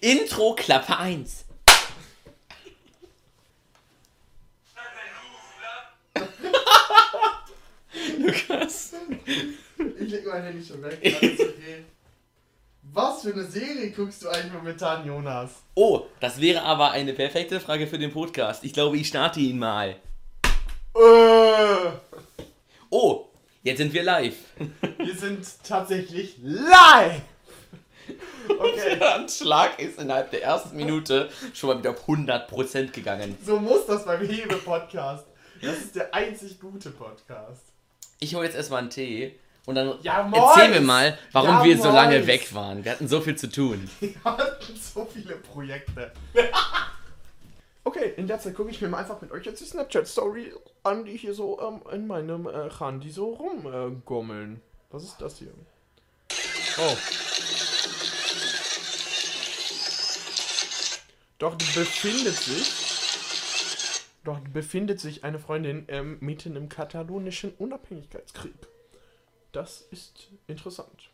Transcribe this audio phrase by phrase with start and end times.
[0.00, 1.44] Intro Klappe 1.
[8.18, 8.94] Lukas.
[9.98, 10.98] Ich leg mein Handy schon weg.
[11.02, 11.84] Alles okay.
[12.92, 15.50] Was für eine Serie guckst du eigentlich momentan, Jonas?
[15.74, 18.64] Oh, das wäre aber eine perfekte Frage für den Podcast.
[18.64, 19.96] Ich glaube, ich starte ihn mal.
[20.94, 21.90] Äh,
[22.92, 23.28] Oh,
[23.62, 24.34] jetzt sind wir live.
[24.98, 27.20] wir sind tatsächlich live!
[28.48, 33.36] Okay, Der Anschlag ist innerhalb der ersten Minute schon mal wieder auf 100% gegangen.
[33.44, 35.24] so muss das beim Hebe-Podcast.
[35.62, 37.62] Das ist der einzig gute Podcast.
[38.18, 41.78] Ich hole jetzt erstmal einen Tee und dann Ja, erzähl mir mal, warum Ja, wir
[41.78, 42.84] so lange weg waren.
[42.84, 43.88] Wir hatten so viel zu tun.
[44.00, 46.12] Wir hatten so viele Projekte.
[47.82, 51.06] Okay, in der Zeit gucke ich mir mal einfach mit euch jetzt die Snapchat-Story an,
[51.06, 54.56] die hier so ähm, in meinem äh, Handy so rumgommeln.
[54.56, 55.48] Äh, Was ist das hier?
[56.78, 56.96] Oh.
[61.40, 62.70] Dort befindet sich.
[64.24, 68.68] Dort befindet sich eine Freundin ähm, mitten im katalonischen Unabhängigkeitskrieg.
[69.50, 71.08] Das ist interessant.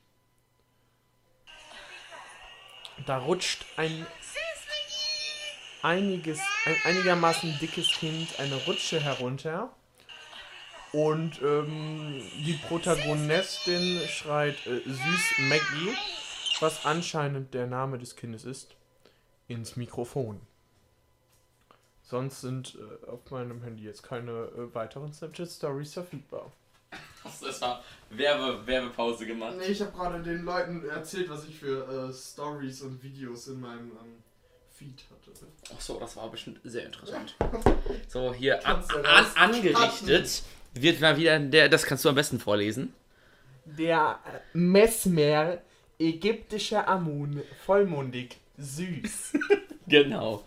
[3.07, 4.05] Da rutscht ein
[5.83, 9.73] einiges, ein einigermaßen dickes Kind eine Rutsche herunter.
[10.93, 15.97] Und ähm, die Protagonistin schreit äh, süß Maggie,
[16.59, 18.75] was anscheinend der Name des Kindes ist,
[19.49, 20.41] ins Mikrofon.
[22.03, 26.53] Sonst sind äh, auf meinem Handy jetzt keine äh, weiteren Snapchat-Stories verfügbar.
[27.41, 29.57] Das war Werbe, Werbepause gemacht.
[29.59, 33.61] Nee, ich habe gerade den Leuten erzählt, was ich für äh, Stories und Videos in
[33.61, 34.23] meinem ähm,
[34.71, 35.47] Feed hatte.
[35.75, 37.35] Ach so, das war bestimmt sehr interessant.
[38.09, 40.43] So, hier an, du an, angerichtet
[40.75, 42.95] wird mal wieder der, das kannst du am besten vorlesen.
[43.65, 45.59] Der äh, Mesmer,
[45.99, 49.35] ägyptischer Amun, vollmundig, süß.
[49.89, 50.43] Genau.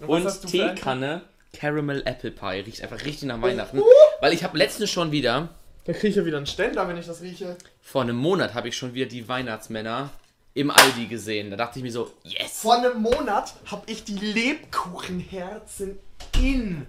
[0.00, 2.60] Und einen- Teekanne Caramel Apple Pie.
[2.64, 3.82] Riecht einfach richtig nach Weihnachten.
[4.20, 5.50] Weil ich habe letztens schon wieder,
[5.84, 7.56] Da kriege ich ja wieder einen Ständer, wenn ich das rieche.
[7.82, 10.08] vor einem Monat habe ich schon wieder die Weihnachtsmänner
[10.54, 11.50] im Aldi gesehen.
[11.50, 12.60] Da dachte ich mir so, yes.
[12.62, 15.98] Vor einem Monat habe ich die Lebkuchenherzen
[16.40, 16.86] in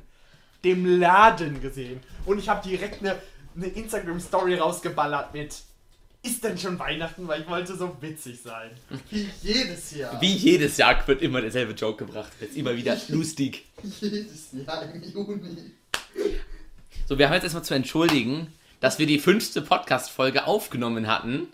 [0.63, 2.00] dem Laden gesehen.
[2.25, 3.18] Und ich habe direkt eine,
[3.56, 5.56] eine Instagram-Story rausgeballert mit
[6.23, 7.27] Ist denn schon Weihnachten?
[7.27, 8.71] Weil ich wollte so witzig sein.
[9.09, 10.21] Wie jedes Jahr.
[10.21, 12.31] Wie jedes Jahr wird immer derselbe Joke gebracht.
[12.39, 13.65] Jetzt immer wieder lustig.
[13.99, 15.71] Jedes Jahr im Juni.
[17.07, 21.47] So, wir haben jetzt erstmal zu entschuldigen, dass wir die fünfte Podcast-Folge aufgenommen hatten.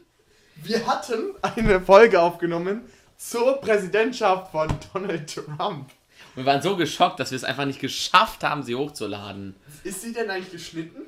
[0.57, 2.81] Wir hatten eine Folge aufgenommen
[3.17, 5.91] zur Präsidentschaft von Donald Trump.
[6.35, 9.55] Wir waren so geschockt, dass wir es einfach nicht geschafft haben, sie hochzuladen.
[9.83, 11.01] Ist sie denn eigentlich geschnitten?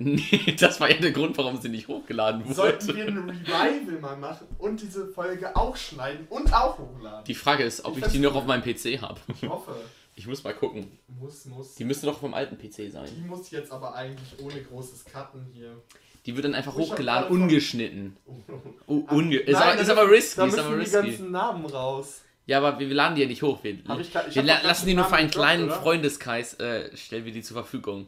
[0.00, 2.96] Nee, das war ja der Grund, warum sie nicht hochgeladen Sollten wurde.
[2.98, 7.24] wir ein Revival mal machen und diese Folge auch schneiden und auch hochladen?
[7.24, 9.20] Die Frage ist, ob ich die noch auf meinem PC habe.
[9.42, 9.74] Ich hoffe.
[10.14, 10.98] Ich muss mal gucken.
[11.20, 11.74] Muss, muss.
[11.76, 13.08] Die müsste doch vom alten PC sein.
[13.16, 15.80] Die muss jetzt aber eigentlich ohne großes Cutten hier.
[16.26, 18.16] Die wird dann einfach Ich hochgeladen, ungeschnitten.
[18.86, 19.04] Oh.
[19.10, 20.94] Unge ist, Nein, aber, ist aber müssen- risky, Da ist müssen aber die risky.
[21.02, 22.22] ganzen Namen raus.
[22.46, 23.62] Ja, aber wir, laden die ja nicht hoch.
[23.62, 23.80] Wir, ich
[24.28, 25.74] ich wir lassen die nur für einen kleinen oder?
[25.80, 28.06] Freundeskreis, äh, stellen wir die zur Verfügung.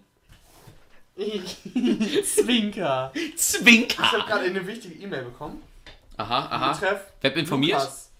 [2.24, 3.12] Zwinker.
[3.14, 4.24] Ich habe Zwinker!
[4.26, 5.62] gerade eine wichtige E-Mail bekommen.
[6.16, 6.72] Aha, aha.
[6.72, 7.78] Betreff Web informiert?
[7.78, 8.10] Lukas.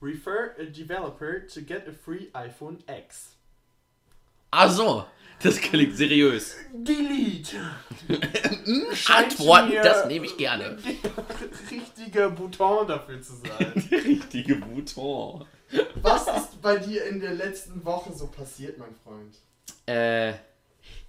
[0.00, 3.36] Refer a developer to get a free iPhone X.
[4.50, 5.06] Ach so,
[5.42, 6.56] das klingt seriös.
[6.72, 7.56] Delete.
[9.08, 10.76] Antworten, mir- das nehme ich gerne.
[11.70, 13.88] Richtige Bouton dafür zu sein.
[13.90, 15.44] Der richtige Bouton.
[16.02, 19.36] Was ist bei dir in der letzten Woche so passiert, mein Freund?
[19.86, 20.34] Äh,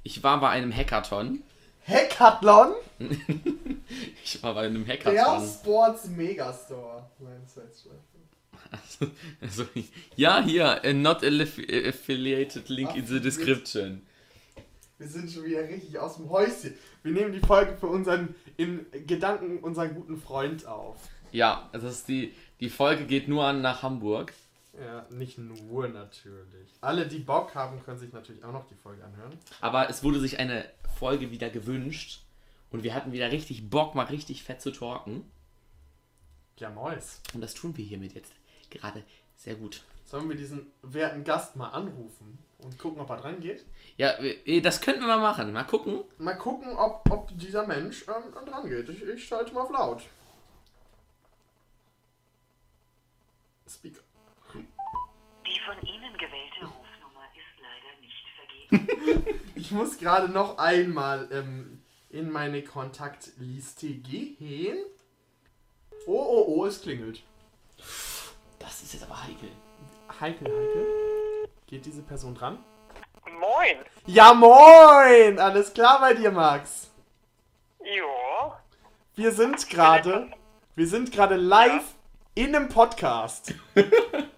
[0.03, 1.41] ich war bei einem Hackathon.
[1.87, 2.73] Hackathon?
[4.23, 5.47] Ich war bei einem Der Hackathon.
[5.47, 7.03] Sports Megastore.
[9.41, 9.65] Also,
[10.15, 14.01] ja, hier, not affili- affiliated link in the description.
[14.97, 16.73] Wir sind schon wieder richtig aus dem Häuschen.
[17.03, 20.97] Wir nehmen die Folge für unseren, in Gedanken unseren guten Freund auf.
[21.31, 24.33] Ja, das ist die, die Folge geht nur an nach Hamburg.
[24.79, 26.73] Ja, nicht nur natürlich.
[26.81, 29.37] Alle, die Bock haben, können sich natürlich auch noch die Folge anhören.
[29.61, 30.65] Aber es wurde sich eine
[30.97, 32.23] Folge wieder gewünscht.
[32.71, 35.29] Und wir hatten wieder richtig Bock, mal richtig fett zu talken.
[36.57, 37.21] Ja, Mois.
[37.33, 38.33] Und das tun wir hiermit jetzt
[38.71, 39.03] gerade
[39.35, 39.83] sehr gut.
[40.05, 43.65] Sollen wir diesen werten Gast mal anrufen und gucken, ob er dran geht?
[43.97, 45.53] Ja, äh, das könnten wir mal machen.
[45.53, 46.03] Mal gucken.
[46.17, 48.89] Mal gucken, ob, ob dieser Mensch ähm, dran geht.
[48.89, 50.01] Ich, ich schalte mal auf laut.
[53.67, 54.01] Speaker.
[55.63, 59.39] Die von Ihnen gewählte Rufnummer ist leider nicht vergeben.
[59.55, 64.77] Ich muss gerade noch einmal ähm, in meine Kontaktliste gehen.
[66.05, 67.21] Oh, oh, oh, es klingelt.
[68.59, 69.49] Das ist jetzt aber heikel.
[70.19, 71.49] Heikel, heikel.
[71.67, 72.59] Geht diese Person dran?
[73.39, 73.77] Moin.
[74.05, 75.39] Ja, moin!
[75.39, 76.89] Alles klar bei dir, Max?
[77.79, 78.53] Jo.
[79.15, 80.29] Wir sind gerade,
[80.75, 81.95] wir sind gerade live
[82.35, 83.53] in einem Podcast.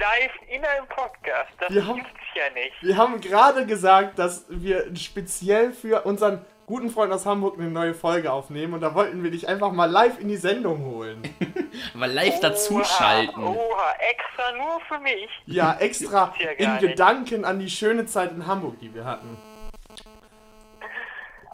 [0.00, 1.50] Live in einem Podcast.
[1.60, 2.72] Das Wir haben- gibt's ja nicht.
[2.82, 7.92] Wir haben gerade gesagt, dass wir speziell für unseren guten Freund aus Hamburg eine neue
[7.92, 11.20] Folge aufnehmen und da wollten wir dich einfach mal live in die Sendung holen.
[11.94, 13.42] Aber live dazuschalten.
[13.44, 15.28] Oha, oha, extra nur für mich.
[15.46, 16.80] Ja, extra ja in nicht.
[16.80, 19.36] Gedanken an die schöne Zeit in Hamburg, die wir hatten.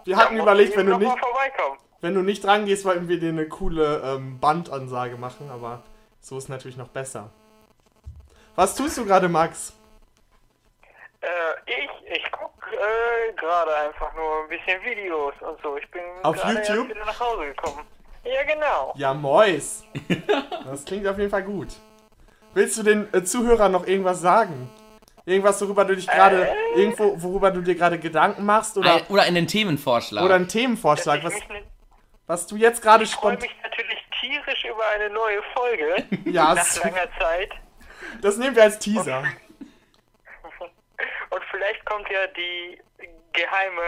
[0.04, 1.16] Wir Da hatten überlegt, wenn du nicht, mal
[2.00, 5.82] wenn du nicht dran gehst, wollten wir dir eine coole ähm, Bandansage machen, aber
[6.20, 7.31] so ist natürlich noch besser.
[8.56, 9.75] Was tust du gerade, Max?
[11.20, 11.26] Äh,
[11.67, 15.76] ich, ich guck äh, gerade einfach nur ein bisschen Videos und so.
[15.76, 16.88] Ich bin Auf YouTube?
[16.88, 17.85] wieder nach Hause gekommen.
[18.25, 18.93] Ja, genau.
[18.97, 19.85] Ja, Mois.
[20.64, 21.69] Das klingt auf jeden Fall gut.
[22.55, 24.70] Willst du den äh, Zuhörern noch irgendwas sagen?
[25.26, 26.55] Irgendwas, worüber du dich gerade, Äh.
[26.76, 30.25] irgendwo, worüber du dir gerade Gedanken machst oder, Ein, oder einen Themenvorschlag.
[30.25, 31.64] oder einen Themenvorschlag, was, ne-
[32.26, 33.50] was du jetzt gerade ich freue spontan.
[33.50, 36.05] mich natürlich tierisch über eine neue Folge.
[36.31, 37.50] Ja, nach langer Zeit.
[38.23, 39.25] Das nehmen wir als Teaser.
[41.31, 42.79] Und vielleicht kommt ja die
[43.33, 43.83] geheime,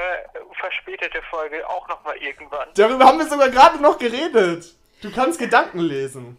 [0.60, 2.68] verspätete Folge auch nochmal irgendwann.
[2.74, 4.74] Darüber haben wir sogar gerade noch geredet.
[5.00, 6.36] Du kannst Gedanken lesen.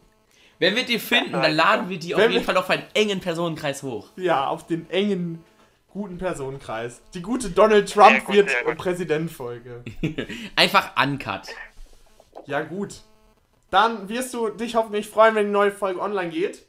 [0.60, 2.86] Wenn wir die finden, dann laden wir die auf Wenn jeden wir- Fall auf einen
[2.94, 4.10] engen Personenkreis hoch.
[4.18, 5.44] Ja, auf den engen,
[5.92, 7.02] guten Personenkreis.
[7.14, 8.78] Die gute Donald Trump gut, wird sehr gut.
[8.78, 9.84] Präsident-Folge.
[10.58, 11.44] Einfach uncut.
[12.46, 12.96] Ja, gut.
[13.72, 16.66] Dann wirst du dich hoffentlich freuen, wenn die neue Folge online geht.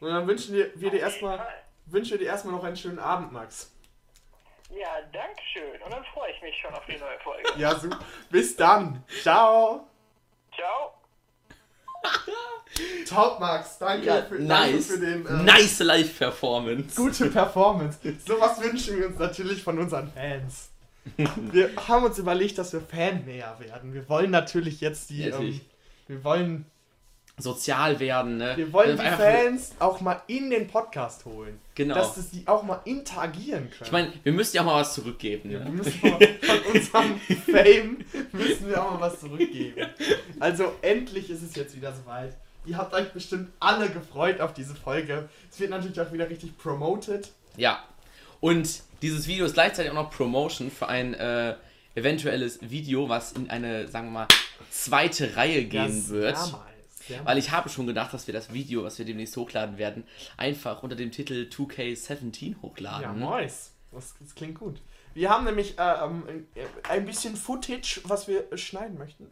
[0.00, 1.46] Und dann wünschen wir, wir dir erstmal
[1.86, 3.72] wünschen wir dir erstmal noch einen schönen Abend, Max.
[4.70, 5.80] Ja, danke schön.
[5.82, 7.48] Und dann freue ich mich schon auf die neue Folge.
[7.56, 7.98] Ja, super.
[8.30, 9.02] Bis dann.
[9.22, 9.86] Ciao.
[10.54, 10.92] Ciao.
[13.08, 13.78] Top, Max.
[13.78, 14.44] Danke, Ja, für, danke
[14.76, 14.86] nice.
[14.86, 16.94] für den äh, Nice Live-Performance.
[16.96, 17.98] gute Performance.
[18.26, 20.70] Sowas wünschen wir uns natürlich von unseren Fans.
[21.16, 23.94] Wir haben uns überlegt, dass wir Fan näher werden.
[23.94, 25.22] Wir wollen natürlich jetzt die.
[25.24, 25.58] Ja, Ähm,
[26.06, 26.66] wir wollen,
[27.38, 28.54] Sozial werden, ne?
[28.56, 31.58] wir wollen die Einfach- Fans auch mal in den Podcast holen.
[31.74, 31.94] Genau.
[31.94, 33.84] Dass das die auch mal interagieren können.
[33.84, 35.50] Ich meine, wir müssen ja auch mal was zurückgeben.
[35.50, 35.70] Ja, wir Ne?
[35.70, 39.86] müssen mal von unserem Fame müssen wir auch mal was zurückgeben.
[40.40, 42.34] Also endlich ist es jetzt wieder soweit.
[42.66, 45.28] Ihr habt euch bestimmt alle gefreut auf diese Folge.
[45.50, 47.30] Es wird natürlich auch wieder richtig promoted.
[47.56, 47.82] Ja.
[48.40, 51.54] Und dieses Video ist gleichzeitig auch noch Promotion für ein äh,
[51.94, 54.28] eventuelles Video, was in eine, sagen wir mal,
[54.70, 56.34] zweite Reihe gehen Ja, wird.
[56.36, 56.52] nice,
[57.08, 60.04] sehr Weil ich habe schon gedacht, dass wir das Video, was wir demnächst hochladen werden,
[60.36, 63.02] einfach unter dem Titel 2K17 hochladen.
[63.02, 63.72] Ja, nice.
[63.90, 64.80] Das, das klingt gut.
[65.14, 66.24] Wir haben nämlich äh, ähm,
[66.54, 69.26] äh, ein bisschen Footage, was wir schneiden möchten.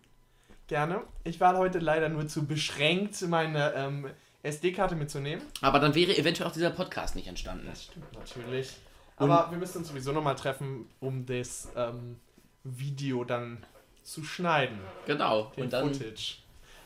[0.66, 1.02] Gerne.
[1.22, 4.10] Ich war heute leider nur zu beschränkt, meine ähm,
[4.42, 5.44] SD-Karte mitzunehmen.
[5.60, 7.70] Aber dann wäre eventuell auch dieser Podcast nicht entstanden.
[7.76, 8.74] Stimmt natürlich.
[9.16, 12.16] Aber wir müssen uns sowieso nochmal treffen, um das ähm,
[12.64, 13.64] Video dann
[14.02, 14.78] zu schneiden.
[15.06, 15.52] Genau.
[15.56, 15.92] Den Und dann.
[15.92, 16.38] Footage.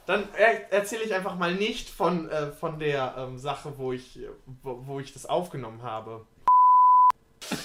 [0.06, 4.18] Dann er erzähle ich einfach mal nicht von, äh, von der ähm, Sache, wo ich,
[4.62, 6.26] wo, wo ich das aufgenommen habe.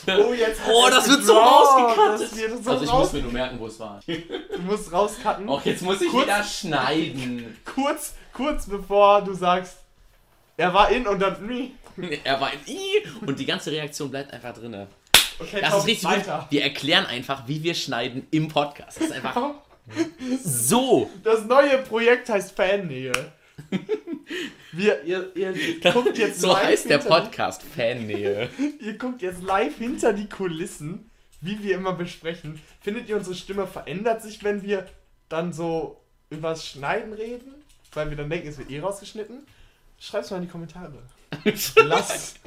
[0.08, 2.64] Oh, jetzt hat Oh, das wird so rausgekattet.
[2.64, 4.00] So Also ich raus muss mir nur merken, wo es war.
[4.08, 5.48] du musst rauscutten.
[5.50, 7.58] Och, jetzt muss ich Kurz- wieder schneiden.
[7.66, 9.78] Kurz, kurz bevor du sagst,
[10.58, 11.72] er war in und dann.
[12.26, 14.88] Er war ein I und die ganze Reaktion bleibt einfach drinne.
[15.40, 16.18] Okay, Das ist richtig gut.
[16.18, 16.46] weiter.
[16.50, 18.98] Wir erklären einfach, wie wir schneiden im Podcast.
[18.98, 19.34] Das ist einfach
[20.44, 21.10] so.
[21.24, 23.12] Das neue Projekt heißt Fannähe.
[24.72, 25.54] Wir, ihr, ihr
[25.94, 28.50] guckt jetzt So live heißt der hinter- Podcast Fannähe.
[28.80, 31.10] Ihr guckt jetzt live hinter die Kulissen,
[31.42, 32.60] wie wir immer besprechen.
[32.82, 34.88] Findet ihr, unsere Stimme verändert sich, wenn wir
[35.30, 37.54] dann so übers Schneiden reden?
[37.94, 39.46] Weil wir dann denken, es wird eh rausgeschnitten?
[40.00, 40.92] Schreibt's mal in die Kommentare.
[41.78, 42.40] Lasst,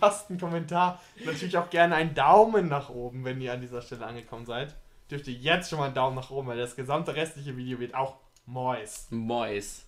[0.00, 1.00] lasst einen Kommentar.
[1.24, 4.74] Natürlich auch gerne einen Daumen nach oben, wenn ihr an dieser Stelle angekommen seid.
[5.10, 7.94] Dürft ihr jetzt schon mal einen Daumen nach oben, weil das gesamte restliche Video wird
[7.94, 9.06] auch Mois.
[9.10, 9.84] Mois.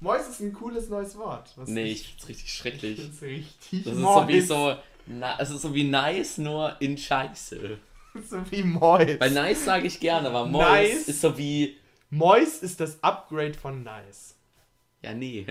[0.00, 1.52] Mois ist ein cooles neues Wort.
[1.56, 3.00] Was Nee, ich ich find's richtig schrecklich.
[3.00, 4.46] find's richtig Das ist so wie Mois.
[4.46, 4.76] so.
[5.06, 7.78] Na, es ist so wie nice, nur in Scheiße.
[8.28, 9.18] so wie Mois.
[9.20, 11.08] Weil nice sage ich gerne, aber Mois Nice.
[11.08, 11.76] ist so wie.
[12.10, 14.34] Mois ist das Upgrade von nice.
[15.02, 15.46] Ja, nee.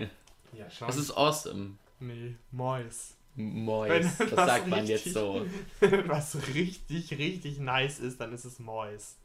[0.54, 0.88] Ja, schon.
[0.88, 1.78] Das ist awesome.
[2.00, 3.15] nee, Mois.
[3.36, 3.90] Mois.
[4.18, 5.46] Das was sagt man richtig- jetzt so.
[6.08, 9.16] Was richtig, richtig nice ist, dann ist es Mois.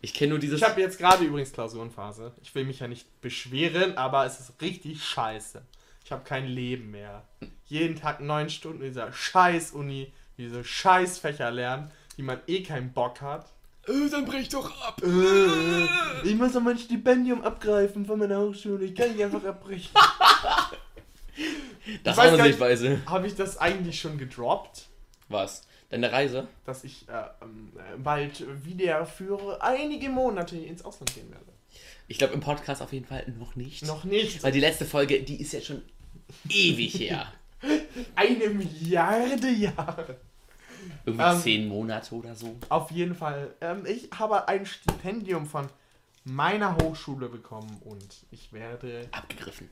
[0.00, 0.60] Ich kenne nur dieses.
[0.60, 2.32] Ich habe jetzt gerade übrigens Klausurenphase.
[2.42, 5.62] Ich will mich ja nicht beschweren, aber es ist richtig scheiße.
[6.04, 7.24] Ich habe kein Leben mehr.
[7.66, 12.62] Jeden Tag neun Stunden in dieser scheiß Uni, diese scheiß Fächer lernen, die man eh
[12.62, 13.46] keinen Bock hat.
[13.86, 15.00] Äh, dann brech doch ab.
[15.02, 18.84] Äh, ich muss doch mein Stipendium abgreifen von meiner Hochschule.
[18.84, 19.90] Ich kann nicht einfach abbrechen.
[22.02, 23.02] Das ist weiß eine Sichtweise.
[23.06, 24.88] Habe ich das eigentlich schon gedroppt?
[25.28, 25.66] Was?
[25.90, 26.48] Deine Reise?
[26.64, 27.12] Dass ich äh,
[27.42, 31.44] ähm, äh, bald wieder für einige Monate ins Ausland gehen werde.
[32.08, 33.84] Ich glaube im Podcast auf jeden Fall noch nicht.
[33.86, 34.42] Noch nicht.
[34.42, 35.82] Weil die letzte Folge, die ist ja schon
[36.48, 37.32] ewig her.
[38.14, 40.16] Eine Milliarde Jahre.
[41.06, 42.56] Irgendwie Ähm, zehn Monate oder so.
[42.68, 43.54] Auf jeden Fall.
[43.60, 45.68] Ähm, ich habe ein Stipendium von
[46.24, 49.70] meiner Hochschule bekommen und ich werde, Abgegriffen.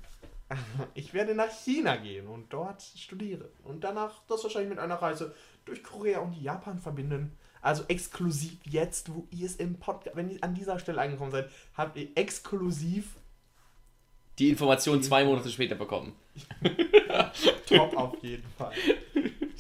[0.95, 3.45] ich werde nach China gehen und dort studieren.
[3.65, 7.37] Und danach das wahrscheinlich mit einer Reise durch Korea und Japan verbinden.
[7.61, 11.49] Also exklusiv jetzt, wo ihr es im Podcast, wenn ihr an dieser Stelle angekommen seid,
[11.75, 13.15] habt ihr exklusiv
[14.39, 16.15] Die Information zwei Monate später bekommen.
[17.69, 18.73] top auf jeden Fall.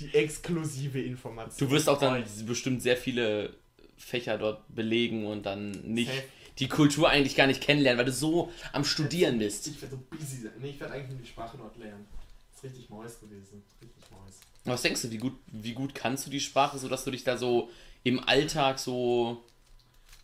[0.00, 1.68] Die exklusive Information.
[1.68, 3.54] Du wirst auch dann bestimmt sehr viele
[3.96, 6.24] Fächer dort belegen und dann nicht Safe.
[6.58, 9.66] Die Kultur eigentlich gar nicht kennenlernen, weil du so am Studieren bist.
[9.66, 10.52] Ich werde so busy sein.
[10.60, 12.06] Nee, ich werde eigentlich nur die Sprache dort lernen.
[12.50, 13.62] Das ist richtig Mois gewesen.
[13.80, 14.40] Richtig Mois.
[14.64, 17.36] Was denkst du, wie gut, wie gut kannst du die Sprache, sodass du dich da
[17.36, 17.70] so
[18.04, 19.42] im Alltag so.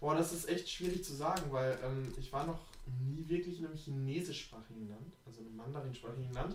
[0.00, 2.60] Boah, das ist echt schwierig zu sagen, weil ähm, ich war noch
[3.04, 6.54] nie wirklich in einem chinesischsprachigen Land, also einem mandarinsprachigen Land.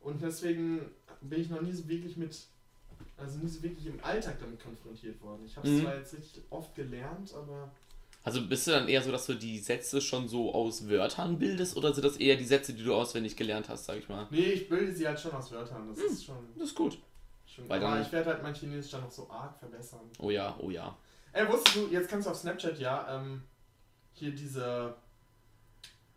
[0.00, 0.80] Und deswegen
[1.22, 2.36] bin ich noch nie so wirklich mit,
[3.16, 5.44] also nie so wirklich im Alltag damit konfrontiert worden.
[5.46, 5.82] Ich habe es Mhm.
[5.82, 7.72] zwar jetzt richtig oft gelernt, aber
[8.26, 11.76] Also bist du dann eher so, dass du die Sätze schon so aus Wörtern bildest
[11.76, 14.26] oder sind das eher die Sätze, die du auswendig gelernt hast, sag ich mal?
[14.30, 15.88] nee, ich bilde sie halt schon aus Wörtern.
[15.88, 16.98] Das ist schon, Das ist gut.
[17.46, 20.00] schon Weil aber ich werde halt mein Chinesisch dann noch so arg verbessern.
[20.18, 20.96] Oh ja, oh ja.
[21.32, 23.42] Ey, wusstest du, jetzt kannst du auf Snapchat ja ähm,
[24.14, 24.94] hier diese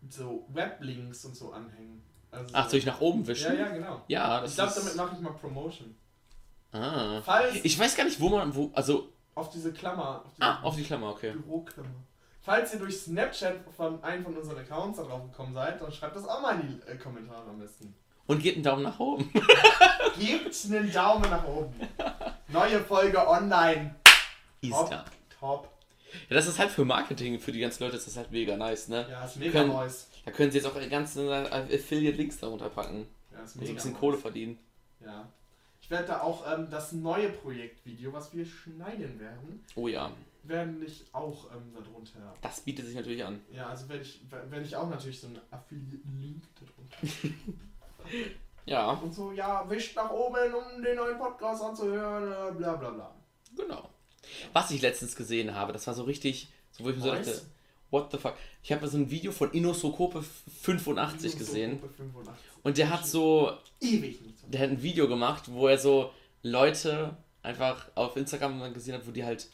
[0.08, 2.02] so Weblinks und so anhängen.
[2.32, 3.56] Also Ach, soll ich nach oben Ja, wischen?
[3.58, 4.02] ja, genau.
[4.08, 4.78] Ja, das Ich glaube, ist...
[4.78, 5.94] damit mache ich mal Promotion.
[6.72, 7.20] ah.
[7.22, 8.54] Falls Ich weiß gar nicht, wo man...
[8.54, 9.12] Wo, also...
[9.40, 11.32] auf diese Klammer, auf diese Ah, auf die Klammer, okay.
[11.32, 11.88] Büroklammer.
[12.42, 16.16] Falls ihr durch Snapchat von einem von unseren Accounts da drauf gekommen seid, dann schreibt
[16.16, 17.94] das auch mal in die äh, Kommentare am besten.
[18.26, 19.30] Und gebt einen Daumen nach oben.
[20.18, 21.74] Gebt einen Daumen nach oben.
[22.48, 23.96] Neue Folge online.
[24.60, 25.04] Ist Top.
[25.38, 25.68] Top.
[26.28, 28.88] Ja, das ist halt für Marketing, für die ganzen Leute ist das halt mega nice,
[28.88, 29.06] ne?
[29.10, 30.08] Ja, ist mega Können- nice.
[30.24, 33.06] Da können sie jetzt auch ganzen äh, Affiliate-Links darunter packen.
[33.32, 34.00] Ja, ist Und so mega ein bisschen nice.
[34.00, 34.58] Kohle verdienen.
[35.04, 35.28] Ja.
[35.90, 40.12] Ich werde da auch ähm, das neue Projektvideo, was wir schneiden werden, Oh ja,
[40.44, 42.32] werden ich auch ähm, darunter.
[42.40, 43.40] das bietet sich natürlich an.
[43.50, 47.36] Ja, also werde ich, werde ich auch natürlich so einen Affiliate-Link darunter.
[48.66, 52.90] Ja, Und so, ja, wischt nach oben, um den neuen Podcast anzuhören, äh, bla bla
[52.90, 53.14] bla.
[53.56, 53.88] genau.
[54.52, 57.42] Was ich letztens gesehen habe, das war so richtig, so wo ich mir so dachte,
[57.90, 58.34] what the fuck.
[58.62, 60.24] Ich habe so ein Video von Inosokope
[60.62, 62.44] 85 gesehen Gruppe 85.
[62.62, 64.38] und der hat so, Ewig nicht.
[64.48, 66.10] der hat ein Video gemacht, wo er so
[66.42, 69.48] Leute einfach auf Instagram gesehen hat, wo die halt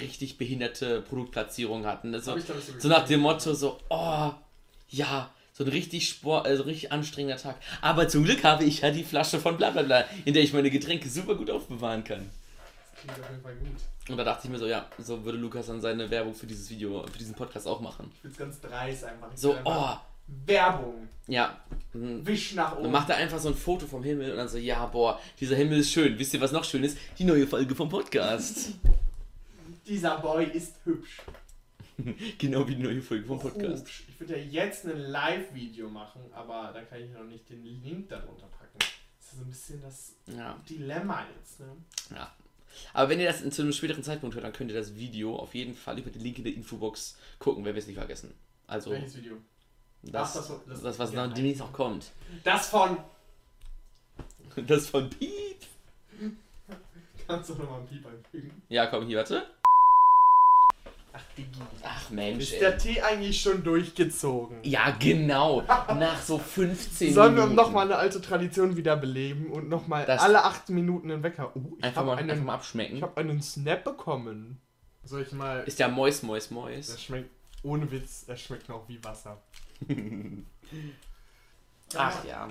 [0.00, 2.14] richtig behinderte Produktplatzierungen hatten.
[2.14, 3.16] Also, sogar so nach gesehen.
[3.16, 4.30] dem Motto so, oh,
[4.90, 7.56] ja, so ein richtig Sport, also richtig anstrengender Tag.
[7.80, 10.52] Aber zum Glück habe ich ja die Flasche von bla bla bla, in der ich
[10.52, 12.30] meine Getränke super gut aufbewahren kann.
[12.92, 13.80] Das klingt auf jeden Fall gut.
[14.08, 16.68] Und da dachte ich mir so, ja, so würde Lukas dann seine Werbung für dieses
[16.70, 18.10] Video, für diesen Podcast auch machen.
[18.14, 19.28] Ich find's ganz dreist einfach.
[19.32, 21.08] Ich So, einfach oh, Werbung.
[21.26, 21.58] ja.
[21.92, 22.84] Wisch nach oben.
[22.84, 25.56] Dann macht er einfach so ein Foto vom Himmel und dann so, ja, boah, dieser
[25.56, 26.18] Himmel ist schön.
[26.18, 26.96] Wisst ihr, was noch schön ist?
[27.18, 28.72] Die neue Folge vom Podcast.
[29.86, 31.22] Dieser Boy ist hübsch.
[32.38, 33.86] genau wie die neue Folge vom Podcast.
[33.86, 34.04] Hübsch.
[34.08, 38.08] Ich würde ja jetzt ein Live-Video machen, aber da kann ich noch nicht den Link
[38.10, 38.78] darunter packen.
[38.78, 41.66] Das ist so ein bisschen das Ja, Dilemma jetzt, ne?
[42.14, 42.30] ja.
[42.92, 45.54] Aber wenn ihr das zu einem späteren Zeitpunkt hört, dann könnt ihr das Video auf
[45.54, 48.34] jeden Fall über den Link in der Infobox gucken, wenn wir es nicht vergessen.
[48.66, 49.36] Also, Welches Video?
[50.02, 52.06] das, Ach, das- das- das, was ja, noch demnächst noch kommt.
[52.44, 52.98] Das von.
[54.66, 55.30] Das von Piep.
[57.26, 58.62] Kannst du nochmal ein Piep einfügen?
[58.68, 59.44] Ja, komm, hier, warte.
[61.18, 61.48] Ach, Digi.
[61.82, 62.60] Ach Mensch, Ist ey.
[62.60, 64.58] der Tee eigentlich schon durchgezogen?
[64.62, 65.62] Ja, genau.
[65.62, 67.56] Nach so 15 Sollen wir Minuten.
[67.56, 71.50] nochmal eine alte Tradition wiederbeleben und nochmal alle acht Minuten einen Wecker?
[71.54, 72.96] Oh, ich Einfach habe mal, einfach einen, mal abschmecken.
[72.96, 74.60] ich hab einen Snap bekommen.
[75.04, 75.64] Soll ich mal.
[75.64, 77.00] Ist der Mois, Mois, Der Mois.
[77.00, 77.30] schmeckt,
[77.62, 79.40] ohne Witz, er schmeckt noch wie Wasser.
[81.96, 82.48] Ach ja.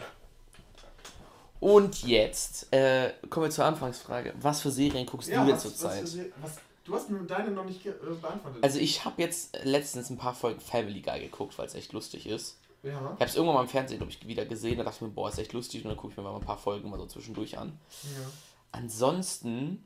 [1.60, 4.34] Und jetzt äh, kommen wir zur Anfangsfrage.
[4.40, 6.08] Was für Serien guckst Ja, du denn was, was, zurzeit?
[6.08, 6.58] Se- was
[6.88, 8.64] Du hast nur deine noch nicht äh, beantwortet.
[8.64, 12.26] Also ich habe jetzt letztens ein paar Folgen Family Guy geguckt, weil es echt lustig
[12.28, 12.60] ist.
[12.82, 12.92] ja.
[12.92, 14.78] Ich habe es irgendwann mal im Fernsehen, glaube ich, wieder gesehen.
[14.78, 15.84] Da dachte ich mir, boah, ist echt lustig.
[15.84, 17.78] Und dann gucke ich mir mal ein paar Folgen mal so zwischendurch an.
[18.04, 18.26] ja.
[18.72, 19.84] Ansonsten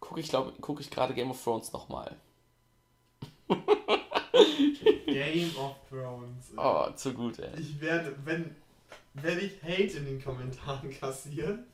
[0.00, 2.16] gucke ich, glaube gucke ich gerade Game of Thrones nochmal.
[5.06, 6.52] Game of Thrones.
[6.56, 7.60] Oh, zu gut, ey.
[7.60, 8.56] Ich werde, wenn,
[9.14, 11.66] wenn ich Hate in den Kommentaren kassieren.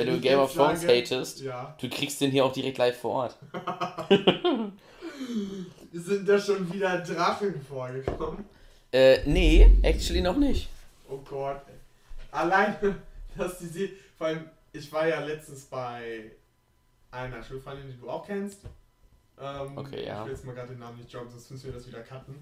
[0.00, 1.74] Wenn du Game of Thrones hatest, Ja.
[1.80, 3.36] du kriegst den hier auch direkt live vor Ort.
[5.92, 8.44] Sind da schon wieder Drachen vorgekommen?
[8.92, 10.68] Äh, nee, actually noch nicht.
[11.08, 11.60] Oh Gott.
[11.68, 11.74] ey.
[12.32, 12.76] Allein
[13.36, 16.30] dass die sie, vor allem, ich war ja letztens bei
[17.10, 18.60] einer Schulfreundin, die du auch kennst.
[19.40, 20.20] Ähm, Okay, ja.
[20.20, 22.36] Ich will jetzt mal gerade den Namen nicht droppen, sonst müssen wir das wieder cutten.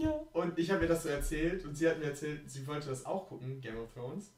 [0.00, 0.12] Ja.
[0.34, 3.06] Und ich habe ihr das so erzählt und sie hat mir erzählt, sie wollte das
[3.06, 4.30] auch gucken, Game of Thrones.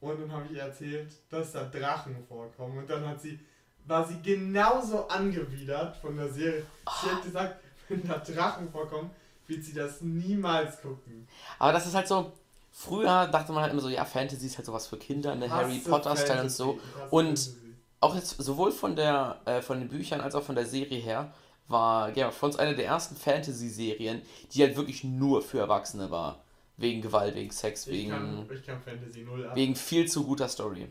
[0.00, 2.78] Und dann habe ich ihr erzählt, dass da Drachen vorkommen.
[2.78, 3.38] Und dann hat sie,
[3.86, 6.64] war sie genauso angewidert von der Serie.
[7.02, 7.56] Sie hat gesagt,
[7.88, 9.10] wenn da Drachen vorkommen,
[9.46, 11.28] wird sie das niemals gucken.
[11.58, 12.32] Aber das ist halt so.
[12.72, 15.78] Früher dachte man halt immer so, ja, Fantasy ist halt sowas für Kinder, eine Harry
[15.78, 16.78] Potter-Style und so.
[17.10, 17.50] Und
[17.98, 21.34] auch jetzt sowohl von der äh, von den Büchern als auch von der Serie her
[21.66, 26.42] war Game of Thrones eine der ersten Fantasy-Serien, die halt wirklich nur für Erwachsene war.
[26.80, 29.54] Wegen Gewalt, wegen Sex, Ich wegen, kann, ich kann Fantasy null ab.
[29.54, 30.88] wegen viel zu guter Story.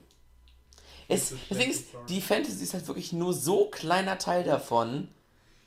[1.07, 2.05] Es, Ding ist, Story.
[2.07, 5.07] die Fantasy ist halt wirklich nur so kleiner Teil davon.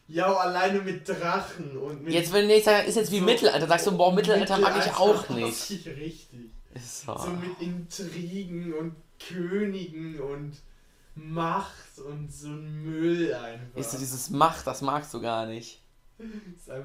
[0.06, 2.14] Ja, alleine mit Drachen und mit.
[2.14, 4.92] Jetzt, wenn ich sage, ist jetzt wie so- Mittelalter, sagst du, boah, Mittelalter mag ich
[4.94, 5.70] auch nicht.
[5.70, 6.50] ich Richtig.
[6.74, 7.16] Ist so.
[7.18, 10.52] So mit Intrigen und Königen und
[11.16, 13.76] Macht und so ein Müll einfach.
[13.76, 15.81] Ist so dieses Macht, das magst du gar nicht.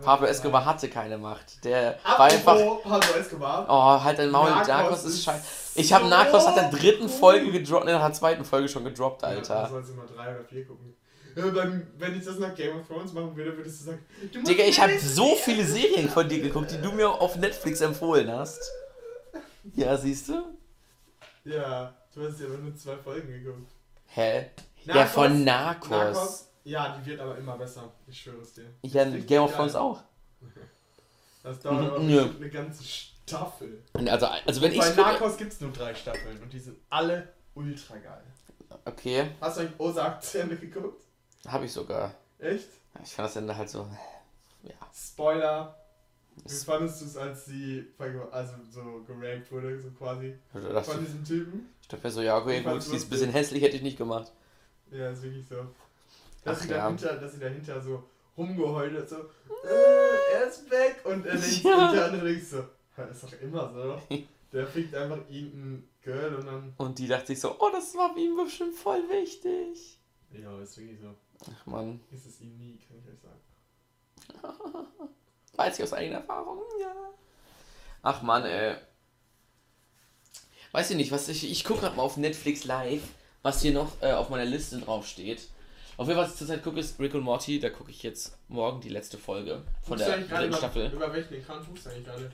[0.02, 0.28] Pablo.
[0.28, 1.64] Escobar hatte keine Macht.
[1.64, 2.56] Der war einfach.
[2.56, 3.66] Apropos Pablo Escobar.
[3.70, 5.46] Oh, halt dein Maul, Narcos Narcos ist scheiße.
[5.76, 7.08] Ich habe so Narcos nach der dritten.
[7.10, 9.70] Folge gedroppt, ne, nach der zweiten Folge schon gedroppt, Ja, du Alter.
[9.70, 10.96] sollst immer drei oder vier gucken.
[11.36, 14.42] Ja, beim, wenn ich das nach Game of Thrones machen würde, würdest du sagen, du
[14.42, 18.32] Digga, ich habe so viele Serien von dir geguckt, die du mir auf Netflix empfohlen
[18.32, 18.60] hast.
[19.76, 20.44] Ja, siehst du?
[21.46, 23.70] Ja, du hast ja aber nur zwei Folgen geguckt.
[24.08, 24.48] Hä?
[24.86, 26.47] Ja, Narcos- von Narcos.
[26.68, 27.94] Ja, die wird aber immer besser.
[28.08, 28.66] Ich schwöre es dir.
[28.82, 29.56] Ja, Game of.
[29.56, 30.02] Thrones auch.
[31.44, 33.82] Das dauert aber bestimmt eine ganze Staffel.
[33.94, 37.32] Also, also wenn ich Bei Narcos gibt es nur drei Staffeln und die sind alle
[37.56, 38.24] ultra geil.
[38.84, 41.02] Okay, Hast du eigentlich Ozark zu Ende geguckt?
[41.48, 42.14] habe ich sogar.
[42.40, 42.68] Echt?
[43.02, 43.88] Ich fand das Ende halt so.
[44.64, 44.74] Ja.
[44.94, 45.78] Spoiler.
[46.36, 47.88] Wie Es- fandest du es, als sie
[48.32, 51.70] also so geraped wurde, so quasi, von diesem Typen?
[51.82, 53.98] ich dachte mir so, ja, okay, gut, die ist ein bisschen hässlich, hätte ich nicht
[53.98, 54.34] gemacht.
[54.92, 55.56] Ja, ist wirklich so.
[56.48, 56.78] Dass, Ach sie ja.
[56.78, 58.04] dahinter, dass sie dahinter so
[58.38, 61.02] rumgeheult hat, so, äh, er ist weg.
[61.04, 61.90] Und, er denkt, Ja.
[61.90, 62.64] und der andere denkt so,
[62.98, 64.02] ja, ist doch immer so.
[64.54, 68.16] Der fickt einfach irgendein Girl und dann, Und die dachte sich so, oh, das war
[68.16, 70.00] ihm bestimmt voll wichtig.
[70.32, 71.14] ja, ist wirklich so.
[71.52, 74.88] Ach man, Ist es ihm nie, kann ich euch sagen.
[75.58, 76.96] weiß ich aus eigener Erfahrung, ja.
[78.04, 78.76] Ach man, ey.
[80.72, 81.50] Weiß ich nicht, was ich.
[81.52, 83.04] Ich gucke gerade mal auf Netflix live,
[83.42, 85.48] was hier noch äh, auf meiner Liste drauf steht.
[85.98, 87.60] Auf jeden Fall, was ich zurzeit gucke, ist Rick und Morty.
[87.60, 90.92] Da gucke ich jetzt morgen die letzte Folge von Guckst du der dritten über, Staffel.
[90.94, 92.32] über welchen Account guckst du eigentlich gerade?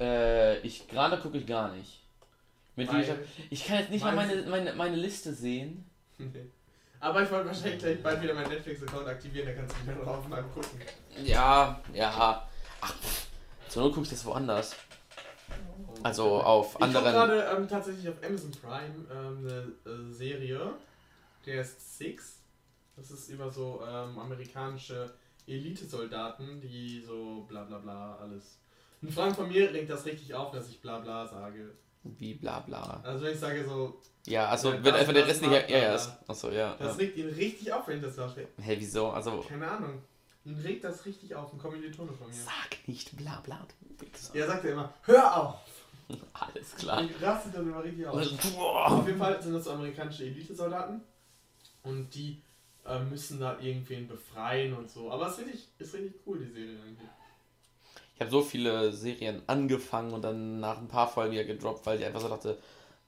[0.00, 2.00] Äh, ich gerade gucke ich gar nicht.
[2.76, 5.84] Mit Weil- ich, ich kann jetzt nicht mal meine, meine, meine Liste sehen.
[6.98, 10.26] Aber ich wollte wahrscheinlich gleich bald wieder meinen Netflix-Account aktivieren, da kannst du wieder drauf
[10.28, 10.80] mal gucken.
[11.24, 12.48] Ja, ja.
[12.80, 12.94] Ach,
[13.68, 14.74] zur Not gucke ich das woanders.
[16.02, 17.12] Also auf Ich gucke anderen.
[17.12, 20.72] gerade ähm, tatsächlich auf Amazon Prime ähm, eine äh, Serie,
[21.46, 22.39] der ist Six.
[23.00, 25.10] Das ist über so ähm, amerikanische
[25.46, 28.58] Elitesoldaten, die so bla bla bla alles.
[29.02, 31.72] Ein Freund von mir lenkt das richtig auf, dass ich bla bla sage.
[32.02, 33.00] Wie bla bla.
[33.02, 35.50] Also wenn ich sage so, Ja, also Ja, wenn das- einfach der Rest nicht.
[35.50, 36.10] Ja, ja, ist.
[36.26, 36.76] Achso, ja.
[36.78, 36.98] das ja.
[36.98, 38.48] regt ihn richtig auf, wenn ich das sage.
[38.60, 39.08] Hä, wieso?
[39.10, 39.40] Also.
[39.48, 40.02] Keine Ahnung.
[40.44, 42.34] Ihn regt das richtig auf, ein Kommilitone von mir.
[42.34, 44.34] Sag nicht bla bla, du Wichser.
[44.34, 45.54] Er sagt ja immer, hör auf!
[46.34, 47.02] Alles klar.
[47.02, 48.28] Ich rastet dann immer richtig aus.
[48.54, 48.90] Boah.
[48.92, 51.00] Auf jeden Fall sind das so amerikanische Elitesoldaten
[51.82, 52.42] und die
[52.86, 55.10] äh, müssen da irgendwen befreien und so.
[55.10, 57.08] Aber es ist richtig, ist richtig cool, die Serie eigentlich.
[58.14, 61.98] Ich habe so viele Serien angefangen und dann nach ein paar Folgen wieder gedroppt, weil
[61.98, 62.58] ich einfach so dachte,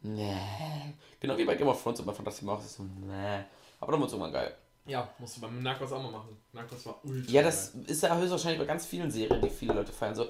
[0.02, 0.94] nee.
[1.20, 3.44] Genau wie bei Game of Thrones immer Fantasy auch so, nee.
[3.80, 4.54] Aber dann wird es irgendwann geil.
[4.84, 6.36] Ja, musst du beim Narcos auch mal machen.
[6.52, 7.30] Narcos war ultra.
[7.30, 10.14] Ja, das ist ja höchstwahrscheinlich bei ganz vielen Serien, die viele Leute feiern.
[10.16, 10.26] So,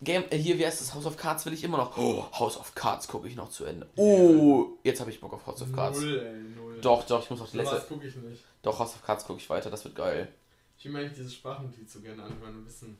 [0.00, 0.92] Game, äh, hier, wie heißt das?
[0.92, 1.96] House of Cards will ich immer noch.
[1.96, 3.88] Oh, House of Cards gucke ich noch zu Ende.
[3.94, 6.00] Oh, jetzt habe ich Bock auf House of Cards.
[6.00, 6.71] Null, ey, null.
[6.82, 7.80] Doch, doch, ich muss auch die letzte.
[7.88, 8.42] gucke ich nicht.
[8.62, 10.32] Doch, House of Cards gucke ich weiter, das wird geil.
[10.78, 12.98] Ich will mir eigentlich diese Sprachnotiz so gerne anhören und wissen,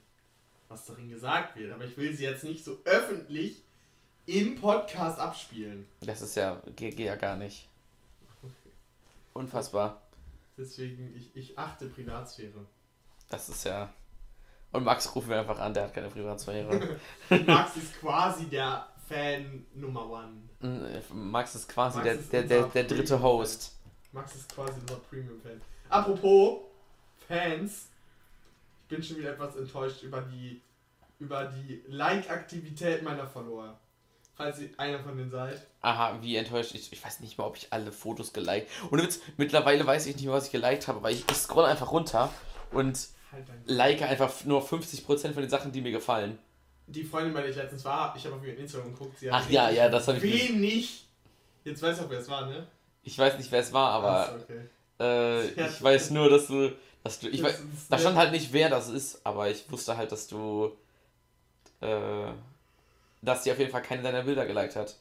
[0.68, 1.72] was darin gesagt wird.
[1.72, 3.62] Aber ich will sie jetzt nicht so öffentlich
[4.26, 5.86] im Podcast abspielen.
[6.00, 7.68] Das ist ja, geht, geht ja gar nicht.
[9.34, 10.00] Unfassbar.
[10.56, 12.66] Deswegen, ich, ich achte Privatsphäre.
[13.28, 13.92] Das ist ja.
[14.72, 16.98] Und Max rufen wir einfach an, der hat keine Privatsphäre.
[17.46, 20.48] Max ist quasi der Fan Nummer One.
[20.60, 23.22] Mm, Max ist quasi Max der, ist der, der, der dritte Premium-Fan.
[23.22, 23.76] Host.
[24.12, 25.60] Max ist quasi unser Premium-Fan.
[25.88, 26.60] Apropos
[27.28, 27.88] Fans,
[28.82, 30.62] ich bin schon wieder etwas enttäuscht über die
[31.18, 33.78] über die Like-Aktivität meiner Follower.
[34.34, 35.64] Falls ihr einer von denen seid.
[35.82, 36.74] Aha, wie enttäuscht.
[36.74, 38.68] Ich, ich weiß nicht mal, ob ich alle Fotos geliked.
[38.90, 41.66] Und Witz, mittlerweile weiß ich nicht mehr, was ich geliked habe, weil ich, ich scroll
[41.66, 42.32] einfach runter
[42.72, 46.38] und Halt like einfach nur 50% von den Sachen, die mir gefallen.
[46.92, 49.48] Die Freundin, bei der ich letztens war, ich habe auf ihren Instagram geguckt, sie Ach
[49.50, 50.62] ja, ja, das habe ich gesehen.
[50.62, 51.06] wenig
[51.64, 52.66] Jetzt weiß ich auch, wer es war, ne?
[53.02, 54.60] Ich weiß nicht, wer es war, aber okay.
[55.00, 55.66] äh, Ja.
[55.68, 58.68] ich weiß nur, dass du, dass du, ich Das weiß, da stand halt nicht, wer
[58.68, 60.72] das ist, aber ich wusste halt, dass du,
[61.80, 62.32] äh,
[63.22, 64.96] dass die auf jeden Fall keine deiner Bilder geliked hat.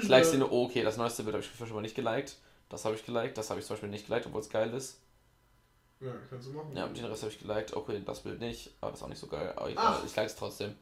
[0.00, 2.36] Ich like sie nur, oh, okay, das neueste Bild habe ich schon mal nicht geliked.
[2.68, 5.00] Das habe ich geliked, das habe ich zum Beispiel nicht geliked, obwohl es geil ist.
[6.04, 6.76] Ja, kannst du machen.
[6.76, 7.74] Ja, den Rest habe ich geliked.
[7.74, 9.52] Okay, das Bild nicht, aber das ist auch nicht so geil.
[9.56, 10.04] Aber ich, Ach.
[10.04, 10.74] ich like es trotzdem.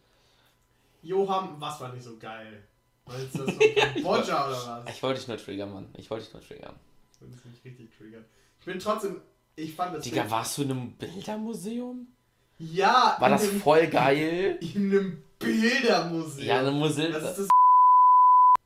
[1.03, 2.63] Johann, was war nicht so geil?
[3.07, 4.95] Meinst du das von Kambodscha oder was?
[4.95, 5.89] Ich wollte dich nur triggern, Mann.
[5.97, 6.75] Ich wollte dich nur triggern.
[7.13, 8.25] Es mich richtig triggert.
[8.61, 9.21] Ich bin trotzdem,
[9.55, 10.05] ich fand das.
[10.05, 12.07] Digga, warst du in einem Bildermuseum?
[12.59, 14.59] Ja, War das einem, voll geil?
[14.61, 16.47] in einem Bildermuseum.
[16.47, 17.13] Ja, in einem Museum.
[17.13, 17.49] Das ist das.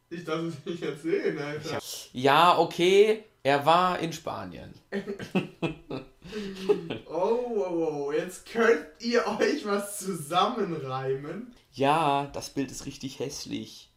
[0.08, 1.78] Ich darf es nicht erzählen, Alter.
[2.12, 3.24] Ja, okay.
[3.42, 4.74] Er war in Spanien.
[7.08, 11.54] Oh, oh, oh, jetzt könnt ihr euch was zusammenreimen.
[11.72, 13.90] Ja, das Bild ist richtig hässlich.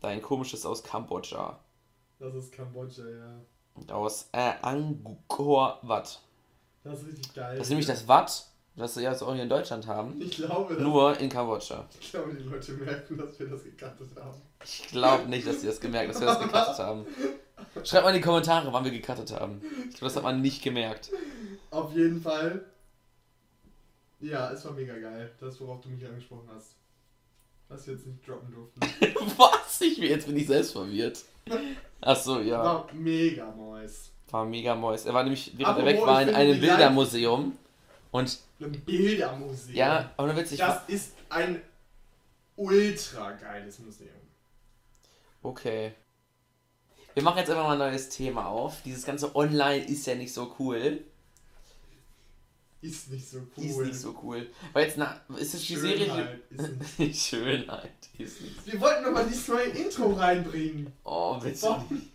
[0.00, 1.58] Dein komisches aus Kambodscha.
[2.18, 3.40] Das ist Kambodscha, ja.
[3.74, 6.20] Und aus äh, Angkor Wat.
[6.84, 7.56] Das ist richtig geil.
[7.56, 8.47] Das ist nämlich das Wat,
[8.78, 10.20] was wir jetzt auch hier in Deutschland haben.
[10.20, 11.86] Ich glaube, Nur in Kambodscha.
[12.00, 14.40] ich glaube, die Leute merken, dass wir das gekattet haben.
[14.64, 17.06] Ich glaube nicht, dass sie das gemerkt dass wir das gecuttet haben.
[17.84, 19.60] Schreibt mal in die Kommentare, wann wir gecuttet haben.
[19.88, 21.10] Ich glaube, das hat man nicht gemerkt.
[21.70, 22.64] Auf jeden Fall.
[24.20, 25.30] Ja, es war mega geil.
[25.40, 26.74] Das, worauf du mich angesprochen hast.
[27.68, 28.80] Was wir jetzt nicht droppen durften.
[29.36, 29.80] Was?
[29.80, 31.22] Ich jetzt bin ich selbst verwirrt.
[32.00, 32.64] Achso, ja.
[32.64, 34.10] War mega nice.
[34.30, 35.06] War mega moist.
[35.06, 37.56] Er war nämlich, während er weg war, in einem Bildermuseum.
[38.10, 39.76] Und Ein Bildermuseum.
[39.76, 40.58] ja, aber witzig.
[40.58, 41.60] Das ist ein
[42.56, 44.10] ultra geiles Museum.
[45.42, 45.92] Okay.
[47.14, 48.82] Wir machen jetzt einfach mal ein neues Thema auf.
[48.82, 51.04] Dieses ganze Online ist ja nicht so cool.
[52.80, 53.64] Ist nicht so cool.
[53.64, 54.50] Ist nicht so cool.
[54.72, 56.06] Weil jetzt, na, ist es die Serie.
[56.06, 58.66] Schönheit ist Die Schönheit ist nicht.
[58.66, 60.92] Wir wollten aber dieses neue Intro reinbringen.
[61.04, 61.62] Oh, bitte.
[61.62, 62.08] Warum?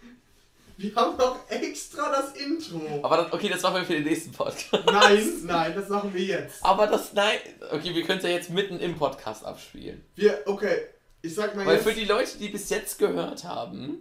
[0.77, 2.81] Wir haben doch extra das Intro.
[3.03, 4.71] Aber das, okay, das machen wir für den nächsten Podcast.
[4.85, 6.63] Nein, nein, das machen wir jetzt.
[6.65, 7.37] Aber das, nein.
[7.71, 10.03] Okay, wir können es ja jetzt mitten im Podcast abspielen.
[10.15, 10.87] Wir, okay,
[11.21, 11.87] ich sag mal Weil jetzt.
[11.87, 13.99] für die Leute, die bis jetzt gehört haben,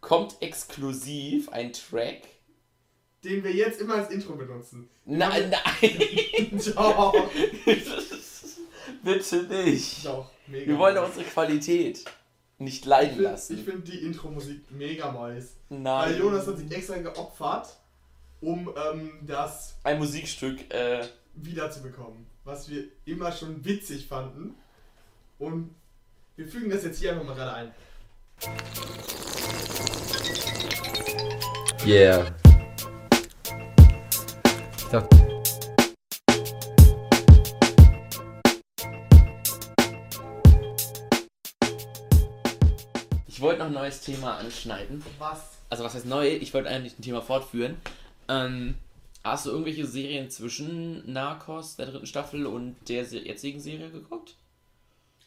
[0.00, 2.22] kommt exklusiv ein Track.
[3.24, 4.88] den wir jetzt immer als Intro benutzen.
[5.04, 6.60] Nein, nein.
[6.74, 7.14] Doch,
[9.02, 10.04] Bitte nicht.
[10.06, 10.66] doch, mega.
[10.66, 12.04] Wir wollen unsere Qualität
[12.58, 13.58] nicht Ich leiden find- Ich lassen.
[13.58, 15.56] finde die Intro-Musik mega nice.
[15.68, 16.18] Weil Nein.
[16.18, 17.68] Jonas hat sich extra geopfert,
[18.40, 22.26] um ähm, das Ein Musikstück, äh, wiederzubekommen.
[22.44, 24.54] Was wir immer schon witzig fanden.
[25.38, 25.74] Und
[26.36, 27.74] wir fügen das jetzt hier einfach mal gerade ein.
[31.86, 32.34] Yeah.
[34.78, 35.25] ich
[43.40, 45.04] wollte noch ein neues Thema anschneiden.
[45.18, 45.58] Was?
[45.70, 46.28] Also was heißt neu?
[46.28, 47.76] Ich wollte eigentlich ein Thema fortführen.
[48.28, 48.76] Ähm,
[49.24, 54.36] hast du irgendwelche Serien zwischen Narcos, der dritten Staffel und der jetzigen Serie geguckt?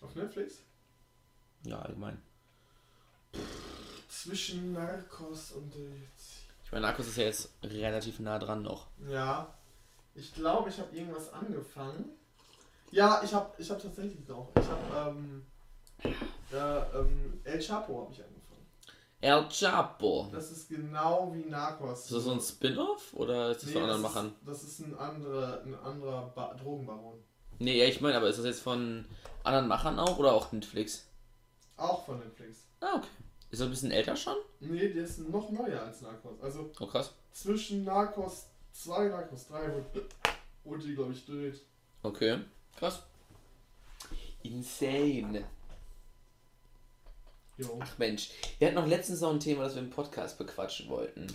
[0.01, 0.63] Auf Netflix?
[1.63, 2.21] Ja, allgemein.
[4.07, 6.45] Zwischen Narcos und äh, jetzt.
[6.63, 8.87] Ich meine, Narcos ist ja jetzt relativ nah dran noch.
[9.09, 9.53] Ja.
[10.15, 12.05] Ich glaube, ich habe irgendwas angefangen.
[12.91, 14.51] Ja, ich habe ich hab tatsächlich noch.
[14.55, 15.45] Ich habe ähm,
[16.51, 18.65] äh, ähm, El Chapo habe ich angefangen.
[19.21, 20.29] El Chapo.
[20.31, 22.05] Das ist genau wie Narcos.
[22.05, 24.27] Ist das so ein Spin-off oder ist das Nee, von anderen das Machern?
[24.27, 27.19] Ist, das ist ein anderer, ein anderer ba Drogenbaron.
[27.59, 29.05] Nee, ja, ich meine, aber ist das jetzt von
[29.43, 31.05] anderen Machern auch oder auch Netflix?
[31.75, 32.59] Auch von Netflix.
[32.79, 33.07] Ah, okay.
[33.51, 34.35] Ist das ein bisschen älter schon?
[34.61, 36.39] Nee, der ist noch neuer als Narcos.
[36.41, 37.13] Also Oh, krass.
[37.33, 40.05] zwischen Narcos 2 und Narcos 3 wurde,
[40.63, 41.59] wurde die, glaube ich, dreht.
[42.03, 42.39] Okay.
[42.77, 43.03] Krass.
[44.43, 45.43] Insane.
[47.59, 47.77] Jo.
[47.81, 51.27] Ach Mensch, wir hatten noch letztens noch ein Thema, das wir im Podcast bequatschen wollten.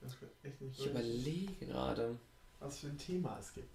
[0.00, 2.16] Das echt nicht Ich überlege gerade.
[2.58, 3.68] was für ein Thema es gibt.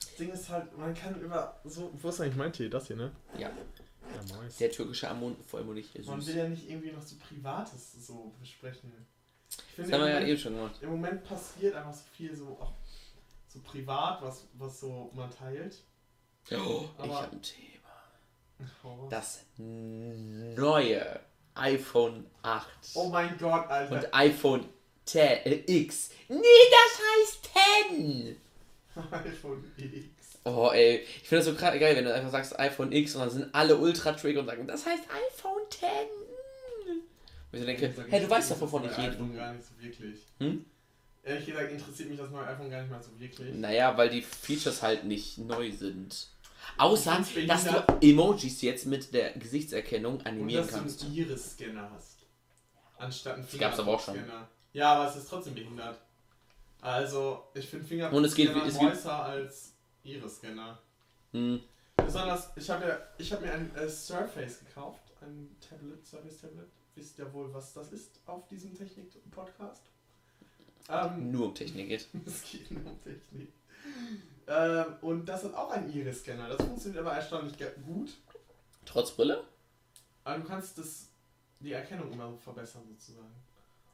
[0.00, 1.90] Das Ding ist halt, man kann über so.
[2.00, 2.68] Wo ist eigentlich mein Tee?
[2.68, 3.12] Das hier, ne?
[3.34, 4.56] Ja, Ja, nice.
[4.56, 8.90] der türkische Amon Vollmundig ist Man will ja nicht irgendwie noch so Privates so besprechen.
[9.48, 10.74] Ich Das finde, haben wir im, ja Moment, eben schon gemacht.
[10.82, 12.72] im Moment passiert einfach so viel so, auch
[13.48, 15.76] so privat, was, was so man teilt.
[16.50, 17.66] Oh, ich Aber- habe ein Thema.
[17.66, 17.69] Oh.
[19.10, 21.20] Das neue
[21.54, 23.94] iPhone 8 oh mein Gott, Alter.
[23.94, 24.64] und iPhone
[25.04, 26.10] 10 äh, X.
[26.28, 26.38] Nee,
[26.70, 27.50] das heißt
[28.14, 28.36] 10.
[29.10, 30.38] iPhone X.
[30.44, 31.00] Oh, ey.
[31.00, 33.54] Ich finde das so gerade geil, wenn du einfach sagst iPhone X und dann sind
[33.54, 35.88] alle Ultra-Trigger und sagen, das heißt iPhone 10.
[37.52, 39.12] Und ich so denke, gesagt, hey, du weißt doch, wovon ich rede.
[39.12, 40.20] iPhone gar nicht so wirklich.
[40.38, 40.64] Hm?
[41.22, 43.54] Ehrlich gesagt interessiert mich das neue iPhone gar nicht mal so wirklich.
[43.54, 46.28] Naja, weil die Features halt nicht neu sind.
[46.78, 51.02] Außer, dass du Emojis jetzt mit der Gesichtserkennung Und animieren dass kannst.
[51.02, 52.26] du einen Iris-Scanner hast.
[52.98, 54.16] Anstatt ein Die gab's aber auch schon.
[54.72, 55.98] Ja, aber es ist trotzdem behindert.
[56.80, 60.78] Also, ich finde Fingerabdruckscanner größer als Iris-Scanner.
[61.32, 61.60] Hm.
[61.96, 66.68] Besonders, ich habe ja, ich habe mir ein äh, Surface gekauft, ein Tablet, Surface Tablet.
[66.94, 69.82] Wisst ja wohl, was das ist auf diesem Technik-Podcast.
[70.88, 72.08] Ähm, Nur um Technik geht.
[72.26, 73.52] es geht nur um Technik.
[74.46, 76.48] Ähm, und das hat auch einen Iris-Scanner.
[76.48, 77.54] Das funktioniert aber erstaunlich
[77.86, 78.16] gut.
[78.84, 79.44] Trotz Brille?
[80.24, 81.08] Aber du kannst das,
[81.60, 83.32] die Erkennung immer verbessern sozusagen.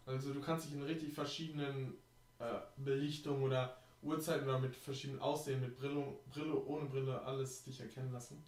[0.07, 1.95] Also du kannst dich in richtig verschiedenen
[2.39, 2.45] äh,
[2.77, 8.13] Belichtungen oder Uhrzeiten oder mit verschiedenen Aussehen, mit Brille, Brille, ohne Brille, alles dich erkennen
[8.13, 8.43] lassen.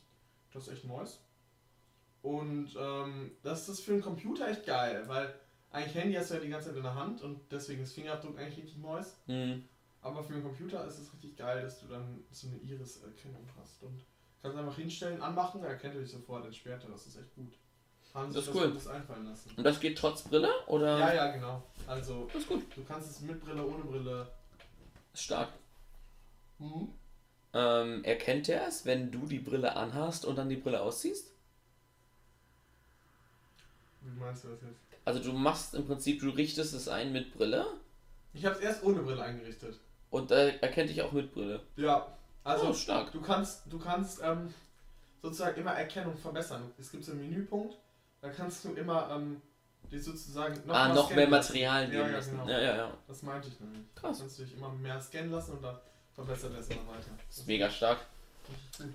[0.53, 1.21] Das ist echt nice.
[2.23, 5.35] Und ähm, das ist für einen Computer echt geil, weil
[5.71, 8.39] eigentlich Handy hast du ja die ganze Zeit in der Hand und deswegen ist Fingerabdruck
[8.39, 9.17] eigentlich richtig nice.
[9.27, 9.65] Hm.
[10.03, 13.83] Aber für einen Computer ist es richtig geil, dass du dann so eine Iris-Erkennung hast.
[13.83, 14.05] Und
[14.43, 16.91] kannst einfach hinstellen, anmachen, er erkennt er dich sofort, entsperrt er.
[16.91, 17.53] Das ist echt gut.
[18.15, 18.69] Haben Das ist cool.
[18.69, 19.51] Gutes einfallen lassen.
[19.57, 20.51] Und das geht trotz Brille?
[20.67, 20.99] Oder?
[20.99, 21.63] Ja, ja, genau.
[21.87, 22.65] Also, Das ist gut.
[22.75, 24.31] du kannst es mit Brille, ohne Brille.
[25.15, 25.51] Stark.
[26.59, 26.89] Mhm.
[27.53, 31.33] Ähm, erkennt er es, wenn du die Brille anhast und dann die Brille ausziehst?
[34.03, 34.81] Wie meinst du das jetzt?
[35.05, 37.67] Also du machst im Prinzip, du richtest es ein mit Brille
[38.35, 39.81] Ich habe es erst ohne Brille eingerichtet.
[40.11, 41.61] Und äh, erkennt dich auch mit Brille.
[41.77, 42.07] Ja,
[42.45, 43.13] also oh, stark.
[43.13, 44.53] du kannst, du kannst ähm,
[45.21, 46.71] sozusagen immer Erkennung verbessern.
[46.79, 47.77] Es gibt so einen Menüpunkt,
[48.21, 49.41] da kannst du immer ähm,
[49.91, 51.57] die sozusagen noch ah, noch mehr lassen.
[51.57, 52.31] Ja, geben ja, lassen.
[52.33, 52.49] genau.
[52.49, 52.93] Ja, ja, ja.
[53.07, 53.83] Das meinte ich nämlich.
[53.95, 54.19] Krass.
[54.19, 55.79] Du kannst dich immer mehr scannen lassen und dann
[56.15, 57.11] verbessert er es immer weiter.
[57.27, 57.99] Das ist mega stark.
[58.49, 58.95] richtig gut.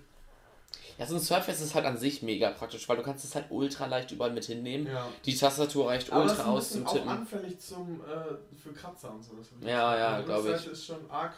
[0.97, 3.45] Ja, so ein Surface ist halt an sich mega praktisch, weil du kannst es halt
[3.49, 4.87] ultra leicht überall mit hinnehmen.
[4.87, 5.07] Ja.
[5.25, 7.09] Die Tastatur reicht Aber ultra aus zum auch Tippen.
[7.09, 9.31] anfällig zum, äh, für Kratzer und so.
[9.61, 10.51] Ja, ja, die glaub ich.
[10.51, 11.33] Rückseite ist schon arg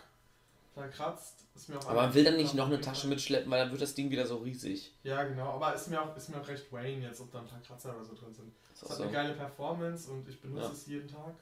[0.74, 1.36] verkratzt.
[1.56, 3.82] Ist mir auch Aber man will dann nicht noch eine Tasche mitschleppen, weil dann wird
[3.82, 4.94] das Ding wieder so riesig.
[5.04, 5.52] Ja, genau.
[5.54, 7.96] Aber ist mir auch, ist mir auch recht Wayne jetzt, ob da ein paar Kratzer
[7.96, 8.52] oder so drin sind.
[8.74, 9.04] Es auch hat so.
[9.04, 10.72] eine geile Performance und ich benutze Ja.
[10.74, 11.34] es jeden Tag.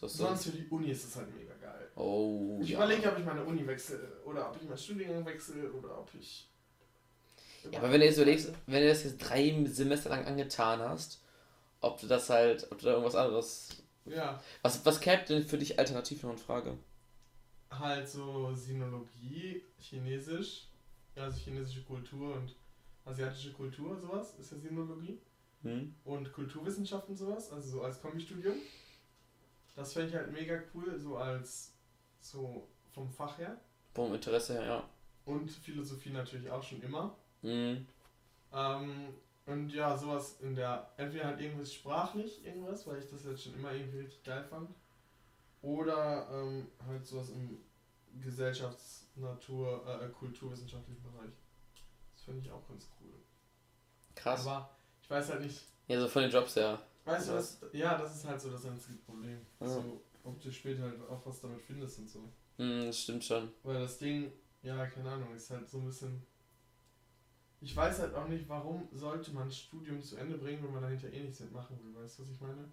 [0.00, 0.08] Auch so.
[0.08, 1.88] Sonst für die Uni ist es halt mega geil.
[1.96, 2.78] Oh, Ich ja.
[2.78, 6.47] überlege, ob ich meine Uni wechsle oder ob ich meinen Studiengang wechsle oder ob ich.
[7.70, 11.20] Ja, aber wenn du jetzt überlegst, wenn du das jetzt drei Semester lang angetan hast,
[11.80, 13.68] ob du das halt, ob du da irgendwas anderes.
[14.06, 16.78] Ja, Was, was käme denn für dich alternativ noch in Frage?
[17.70, 20.68] halt so Sinologie, Chinesisch,
[21.16, 22.54] also chinesische Kultur und
[23.04, 25.18] asiatische Kultur, sowas, ist ja Sinologie.
[25.62, 25.94] Hm?
[26.04, 28.54] Und Kulturwissenschaften sowas, also so als Kombistudium.
[29.74, 31.72] Das fände ich halt mega cool, so als
[32.20, 33.60] so vom Fach her.
[33.94, 34.88] Vom Interesse her, ja.
[35.24, 37.16] Und Philosophie natürlich auch schon immer.
[37.42, 37.86] Hm.
[38.52, 39.14] Ähm,
[39.46, 43.54] und ja, sowas in der, entweder halt irgendwas sprachlich, irgendwas, weil ich das jetzt schon
[43.54, 44.70] immer irgendwie richtig geil fand.
[45.62, 47.58] Oder ähm, halt sowas im
[48.20, 51.32] Gesellschafts-, Natur-, äh, kulturwissenschaftlichen Bereich.
[52.14, 53.14] Das finde ich auch ganz cool.
[54.14, 54.46] Krass.
[54.46, 54.70] Aber
[55.02, 56.78] ich weiß halt nicht, ja, so von den Jobs her.
[57.04, 57.38] weißt du Ja.
[57.38, 59.40] was, ja, das ist halt so das einzige Problem.
[59.60, 59.68] Ja.
[59.68, 62.20] So, ob du später halt auch was damit findest und so.
[62.58, 63.50] Hm, das stimmt schon.
[63.62, 64.30] Weil das Ding,
[64.62, 66.22] ja, keine Ahnung, ist halt so ein bisschen.
[67.60, 70.82] Ich weiß halt auch nicht, warum sollte man ein Studium zu Ende bringen, wenn man
[70.82, 72.02] dahinter eh nichts mitmachen will.
[72.02, 72.68] Weißt du, was ich meine?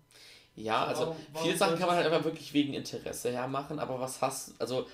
[0.56, 3.80] Ja, also Warum- warum viele Sachen kann man halt einfach wirklich wegen Interesse her machen,
[3.80, 4.88] aber was hast also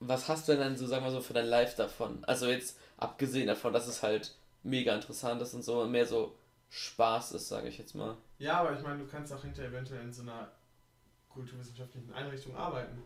[0.00, 2.24] was hast du denn dann so, sagen wir so, für dein Life davon?
[2.24, 6.34] Also jetzt abgesehen davon, dass es halt mega interessant ist und so mehr so
[6.70, 8.16] Spaß ist, sage ich jetzt mal.
[8.38, 10.50] Ja, aber ich meine, du kannst auch hinter eventuell in so einer
[11.28, 13.02] kulturwissenschaftlichen Einrichtung arbeiten.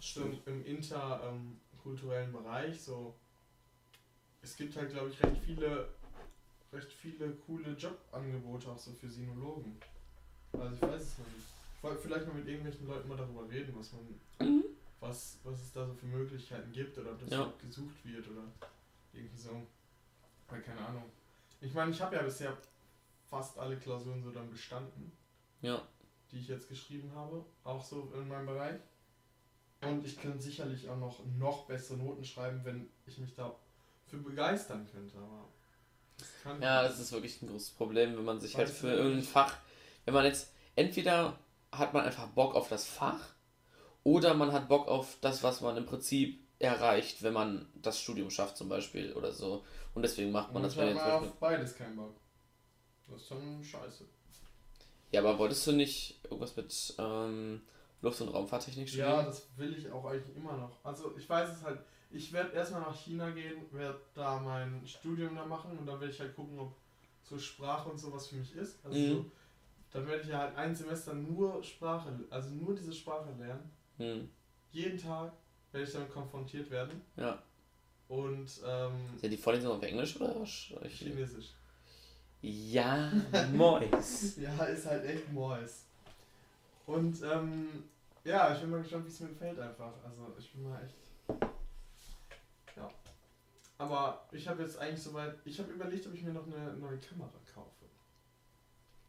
[0.00, 3.14] So im, im interkulturellen Bereich, so.
[4.46, 5.88] Es gibt halt, glaube ich, recht viele,
[6.72, 9.76] recht viele coole Jobangebote auch so für Sinologen.
[10.52, 11.46] Also ich weiß es noch nicht.
[11.76, 14.06] Ich wollte vielleicht mal mit irgendwelchen Leuten mal darüber reden, was man,
[14.48, 14.64] Mhm.
[15.00, 17.52] was, was es da so für Möglichkeiten gibt oder ob das Ja.
[17.60, 18.44] gesucht wird oder
[19.12, 19.66] irgendwie so.
[20.48, 21.10] Weil keine Ahnung.
[21.60, 22.56] Ich meine, ich habe ja bisher
[23.28, 25.10] fast alle Klausuren so dann bestanden
[25.60, 25.82] Ja.
[26.30, 28.80] die ich jetzt geschrieben habe, auch so in meinem Bereich.
[29.80, 33.34] Und ich könnte sicherlich auch noch, noch bessere Noten schreiben, wenn ich mich
[34.06, 35.16] dafür begeistern könnte.
[35.18, 35.48] Aber
[36.18, 36.28] das
[36.60, 39.22] Ja, das ist wirklich ein großes Problem, wenn man sich halt für irgendein.
[39.22, 39.56] Fach,
[40.04, 41.38] wenn man jetzt entweder
[41.72, 43.34] hat man einfach Bock auf das Fach
[44.04, 48.30] oder man hat Bock auf das, was man im Prinzip erreicht, wenn man das Studium
[48.30, 49.64] schafft zum Beispiel oder so.
[49.94, 52.14] Und deswegen macht man Und das, ich wenn habe auf beides keinen Bock.
[53.08, 54.04] Das ist dann scheiße.
[55.12, 57.62] Ja, aber wolltest du nicht irgendwas mit ähm,
[58.02, 59.10] Luft- und Raumfahrttechnik studieren?
[59.10, 60.84] Ja, das will ich auch eigentlich immer noch.
[60.84, 65.34] Also ich weiß es halt, ich werde erstmal nach China gehen, werde da mein Studium
[65.34, 66.74] da machen und dann werde ich halt gucken, ob
[67.24, 68.78] so Sprache und sowas für mich ist.
[68.84, 69.08] Also Mhm.
[69.08, 69.30] so,
[69.92, 73.70] dann werde ich ja halt ein Semester nur Sprache, also nur diese Sprache lernen.
[73.98, 74.28] Hm,
[74.72, 75.32] Jeden Tag
[75.72, 77.02] werde ich damit konfrontiert werden.
[77.16, 77.42] ja.
[78.08, 81.54] Und ähm, Sind die Vorlesungen auf Englisch oder Sch- Chinesisch.
[82.40, 83.10] Ja,
[83.52, 84.36] Mois.
[84.36, 85.86] Ja, ist halt echt Mois.
[86.86, 87.82] Und ähm,
[88.22, 89.92] ja, ich bin mal gespannt, wie es mir gefällt einfach.
[90.04, 90.94] Also ich bin mal echt.
[93.78, 95.34] Aber ich habe jetzt eigentlich soweit.
[95.44, 97.84] Ich habe überlegt, ob ich mir noch eine neue Kamera kaufe.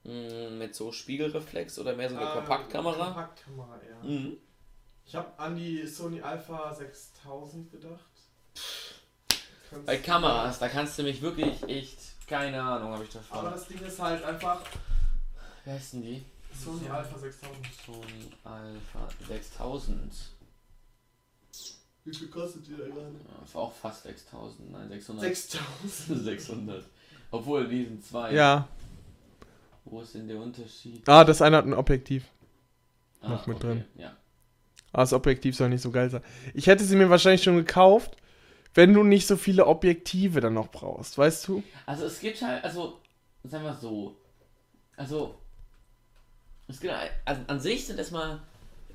[0.03, 3.05] Mm, Mit so Spiegelreflex oder mehr so eine Ah, Kompaktkamera?
[3.05, 4.03] Kompaktkamera, ja.
[4.07, 4.37] Mhm.
[5.05, 8.03] Ich habe an die Sony Alpha 6000 gedacht.
[9.69, 11.99] Kannst- Bei Kameras, da kannst du mich wirklich echt.
[12.27, 13.37] Keine Ahnung, habe ich davon.
[13.39, 14.61] Aber das Ding ist halt einfach
[15.63, 16.25] Wer heißt denn die?
[16.53, 17.65] Sony Alpha 6000.
[17.85, 20.13] Sony Alpha 6000.
[22.07, 23.01] Wie viel kostet die da gerade?
[23.01, 24.71] Ja, ist auch fast 6000.
[24.71, 25.25] Nein, 600.
[25.35, 26.23] 6000.
[26.23, 26.85] 600.
[27.31, 28.33] Obwohl, die sind zwei.
[28.33, 28.69] Ja.
[29.83, 31.07] Wo ist denn der Unterschied?
[31.07, 32.23] Ah, das eine hat ein Objektiv.
[33.19, 33.83] Ah, noch mit drin.
[33.95, 34.15] Ja.
[34.93, 36.23] Ah, das Objektiv soll nicht so geil sein.
[36.53, 38.15] Ich hätte sie mir wahrscheinlich schon gekauft,
[38.73, 41.61] wenn du nicht so viele Objektive dann noch brauchst, weißt du?
[41.85, 43.01] Also es gibt halt, also,
[43.43, 44.15] sagen wir so,
[44.95, 45.35] also,
[46.69, 46.93] es gibt,
[47.25, 48.41] also an sich sind erstmal,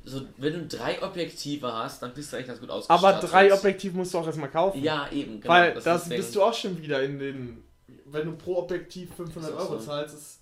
[0.05, 3.05] so, wenn du drei Objektive hast, dann bist du eigentlich ganz gut ausgestattet.
[3.05, 4.83] Aber drei Objektive musst du auch erstmal kaufen.
[4.83, 5.53] Ja, eben, genau.
[5.53, 7.65] Weil das das bist du auch schon wieder in den.
[8.07, 9.87] Wenn du pro Objektiv 500 Ist auch Euro so.
[9.87, 10.41] zahlst, ist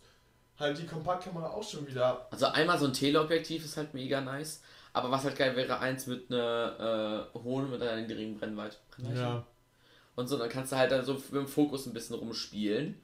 [0.58, 2.26] halt die Kompaktkamera auch schon wieder.
[2.30, 6.06] Also einmal so ein Teleobjektiv ist halt mega nice, aber was halt geil wäre, eins
[6.06, 8.76] mit einer äh, hohen, mit einer niedrigen Brennweite.
[8.90, 9.20] Brennweite.
[9.20, 9.46] Ja.
[10.16, 13.00] Und so, dann kannst du halt dann so mit dem Fokus ein bisschen rumspielen.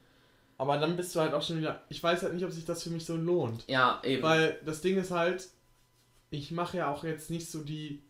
[0.59, 1.83] Aber dann bist du halt auch schon wieder.
[1.89, 3.65] Ich weiß halt nicht, ob sich das für mich so lohnt.
[3.69, 4.23] Ja, eben.
[4.23, 5.49] Weil das Ding ist halt,
[6.31, 8.03] ich mache ja auch jetzt nicht so die.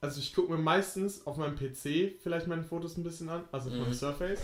[0.00, 3.68] Also ich gucke mir meistens auf meinem PC vielleicht meine Fotos ein bisschen an, also
[3.70, 3.92] vom Mhm.
[3.94, 4.40] Surface.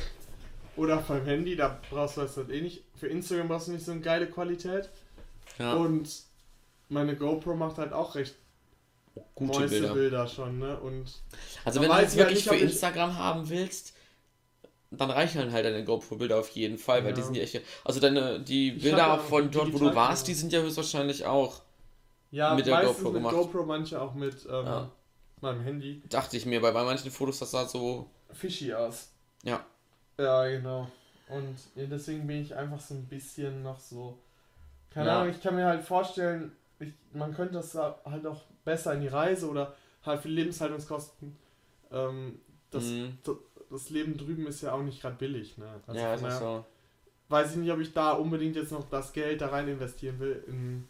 [0.77, 2.85] Oder vom Handy, da brauchst du das halt eh nicht.
[2.97, 4.91] Für Instagram brauchst du nicht so eine geile Qualität.
[5.59, 6.09] ja, Und
[6.91, 8.35] meine GoPro macht halt auch recht
[9.35, 9.95] gute Bilder.
[9.95, 10.79] Bilder schon, ne?
[10.79, 11.23] Und
[11.65, 13.95] Also wenn du ich halt wirklich nicht, für ob ich- Instagram haben willst,
[14.91, 17.17] dann reichen dann halt deine GoPro-Bilder auf jeden Fall, weil Ja.
[17.17, 17.61] die sind ja echt.
[17.85, 21.63] Also deine die Bilder ja von dort, wo du warst, die sind ja höchstwahrscheinlich auch.
[22.37, 23.35] Ja, Mit der meistens GoPro mit gemacht.
[23.35, 24.91] GoPro, manche auch mit ähm, Ja.
[25.41, 26.03] meinem Handy.
[26.09, 28.11] Dachte ich mir, weil bei manchen Fotos das sah so.
[28.33, 29.11] Fishy aus.
[29.43, 29.65] Ja.
[30.19, 30.87] Ja, genau.
[31.29, 34.19] Und deswegen bin ich einfach so ein bisschen noch so.
[34.91, 35.21] Keine Ja.
[35.21, 39.01] Ahnung, ich kann mir halt vorstellen, ich, man könnte das da halt auch besser in
[39.01, 41.37] die Reise oder halt für Lebenshaltungskosten.
[41.91, 42.39] Ähm,
[42.71, 43.19] das, Mhm.
[43.71, 45.81] das Leben drüben ist ja auch nicht gerade billig, ne?
[45.87, 46.65] Also ja, ist so.
[47.29, 50.45] Weiß ich nicht, ob ich da unbedingt jetzt noch das Geld da rein investieren will
[50.47, 50.87] in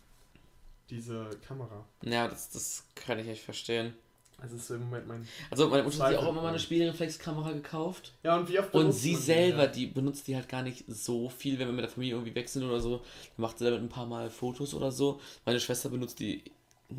[0.90, 1.85] diese Kamera.
[2.03, 3.94] Ja, das, das kann ich echt verstehen.
[4.40, 5.27] Das ist so im Moment mein.
[5.51, 8.12] Also meine Mutter hat sich auch immer mal eine Spiegelreflexkamera gekauft.
[8.22, 9.66] Ja, und wie oft Und benutzt sie man die, selber, ja?
[9.66, 12.49] die benutzt die halt gar nicht so viel, wenn wir mit der Familie irgendwie weg
[12.49, 12.99] sind oder so.
[12.99, 13.03] Dann
[13.38, 15.20] macht sie damit ein paar Mal Fotos oder so.
[15.46, 16.44] Meine Schwester benutzt die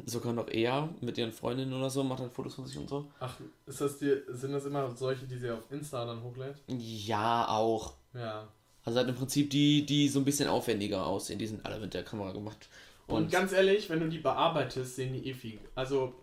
[0.05, 3.05] sogar noch eher mit ihren Freundinnen oder so, macht dann Fotos von sich und so.
[3.19, 6.55] Ach, ist das die, sind das immer solche, die sie auf Insta dann hochlädt?
[6.67, 7.93] Ja, auch.
[8.13, 8.47] Ja.
[8.83, 11.93] Also halt im Prinzip die, die so ein bisschen aufwendiger aussehen, die sind alle mit
[11.93, 12.67] der Kamera gemacht.
[13.07, 15.59] Und, Und, ganz ehrlich, wenn du die bearbeitest, sehen die eh viel.
[15.75, 16.13] Also,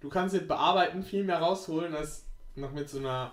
[0.00, 2.24] du kannst mit Bearbeiten viel mehr rausholen als
[2.56, 3.32] noch mit so einer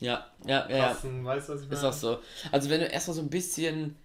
[0.00, 1.78] ja, ja, ja, krassen, weißt du, was ich meine?
[1.78, 2.18] Ist auch so.
[2.50, 3.96] Also wenn du erstmal so ein bisschen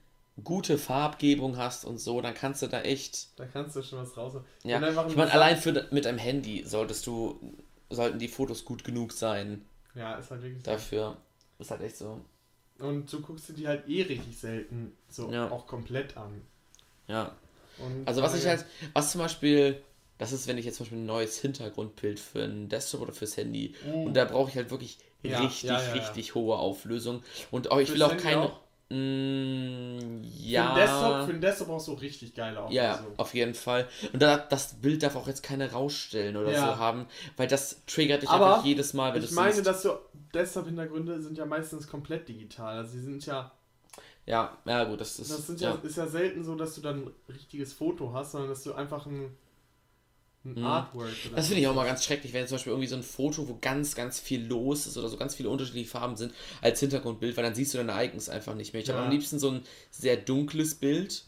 [0.44, 3.40] gute Farbgebung hast und so, dann kannst du da echt.
[3.40, 4.46] Da kannst du schon was rausholen.
[4.64, 7.40] Ja, du ich ein meine, allein für, mit deinem Handy solltest du,
[7.90, 10.70] sollten die Fotos gut genug sein Ja, ist halt wirklich so.
[10.72, 11.18] dafür.
[11.58, 12.22] Ist halt echt so.
[12.78, 15.50] Und du guckst dir die halt eh richtig selten so Ja.
[15.50, 16.44] auch komplett an.
[17.08, 17.36] Ja.
[17.80, 19.82] Und Also was ich daher- halt, was zum Beispiel,
[20.18, 23.38] das ist, wenn ich jetzt zum Beispiel ein neues Hintergrundbild für ein Desktop oder fürs
[23.38, 24.08] Handy Mm.
[24.08, 27.80] und da brauche ich halt wirklich Ja, richtig, ja, ja, richtig hohe Auflösung und auch
[27.80, 28.60] ich Fürs will auch keine, auch?
[28.90, 32.76] Mm, Für ja, den Desktop, für den Desktop brauchst du richtig geile Auflösung.
[32.76, 33.88] Ja, auf jeden Fall.
[34.14, 36.62] Und da, das Bild darf auch jetzt keine Rausstellen oder Ja.
[36.74, 39.54] so haben, weil das triggert dich Aber einfach jedes Mal, wenn du Ich es meine,
[39.54, 39.66] siehst.
[39.68, 40.00] dass so
[40.34, 42.78] Desktop-Hintergründe sind ja meistens komplett digital.
[42.78, 43.52] Also sie sind ja,
[44.28, 45.32] Ja, ja gut, das ist.
[45.32, 45.80] das ja, ja.
[45.82, 49.06] ist ja selten so, dass du dann ein richtiges Foto hast, sondern dass du einfach
[49.06, 49.36] ein,
[50.46, 50.64] ein Mhm.
[50.66, 53.04] Artwork oder Das finde ich auch mal ganz schrecklich, wenn zum Beispiel irgendwie so ein
[53.04, 56.80] Foto, wo ganz, ganz viel los ist oder so ganz viele unterschiedliche Farben sind, als
[56.80, 58.82] Hintergrundbild, weil dann siehst du dein Ereignis einfach nicht mehr.
[58.82, 59.06] Ich habe Ja.
[59.06, 61.24] am liebsten so ein sehr dunkles Bild.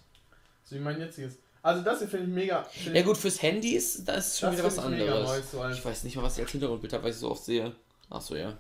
[0.64, 1.38] So wie mein jetziges.
[1.62, 2.64] Also das hier finde ich mega.
[2.64, 5.30] Find Ja gut, fürs Handy ist das ist schon das wieder was ich anderes.
[5.30, 7.32] nice, so Ich weiß nicht mal, was ich als Hintergrundbild habe, weil ich es so
[7.32, 7.74] oft sehe.
[8.10, 8.58] Achso, ja.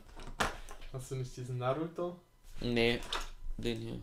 [0.91, 2.19] Hast du nicht diesen Naruto?
[2.61, 2.99] Nee,
[3.57, 3.99] den hier.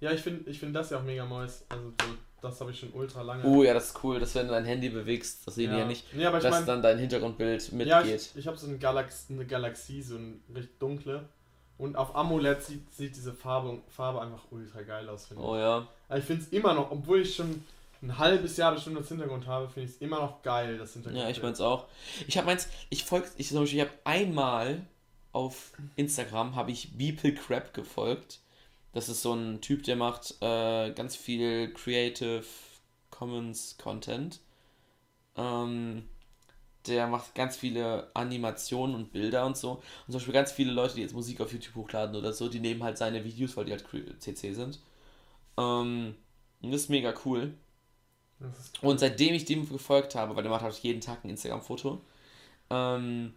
[0.00, 1.64] Ja, ich finde ich find das ja auch mega nice.
[1.68, 2.06] Also so,
[2.40, 3.44] das habe ich schon ultra lange.
[3.44, 5.86] Oh ja, das ist cool, dass wenn du dein Handy bewegst, das sehen die ja
[5.86, 7.88] nicht, ich dass meine, dann dein Hintergrundbild mitgeht.
[7.88, 11.28] ja, ich, ich habe so eine, Galax eine Galaxie, so eine recht dunkle.
[11.78, 15.48] Und auf AMOLED sieht, sieht diese Farbe, Farbe einfach ultra geil aus, finde ich.
[15.48, 15.86] Oh ja.
[16.08, 17.62] Aber ich finde es immer noch, obwohl ich schon
[18.02, 21.22] ein halbes Jahr bestimmt als Hintergrund habe, finde ich es immer noch geil, das Hintergrund.
[21.22, 21.86] Ja, ich mein's auch.
[22.26, 24.82] Ich habe meins, ich folge, ich zum Beispiel, ich habe einmal
[25.32, 28.40] auf Instagram habe ich Beeple Crab gefolgt.
[28.92, 32.44] Das ist so ein Typ, der macht äh, ganz viel Creative
[33.10, 34.40] Commons Content.
[35.36, 36.04] Ähm,
[36.86, 39.72] der macht ganz viele Animationen und Bilder und so.
[39.72, 42.60] Und zum Beispiel ganz viele Leute, die jetzt Musik auf YouTube hochladen oder so, die
[42.60, 43.84] nehmen halt seine Videos, weil die halt
[44.20, 44.80] CC sind.
[45.58, 46.14] Ähm,
[46.62, 47.54] und das ist mega cool.
[48.40, 52.00] Ist Und seitdem ich dem gefolgt habe, weil der macht halt jeden Tag ein Instagram-Foto,
[52.70, 53.34] ähm,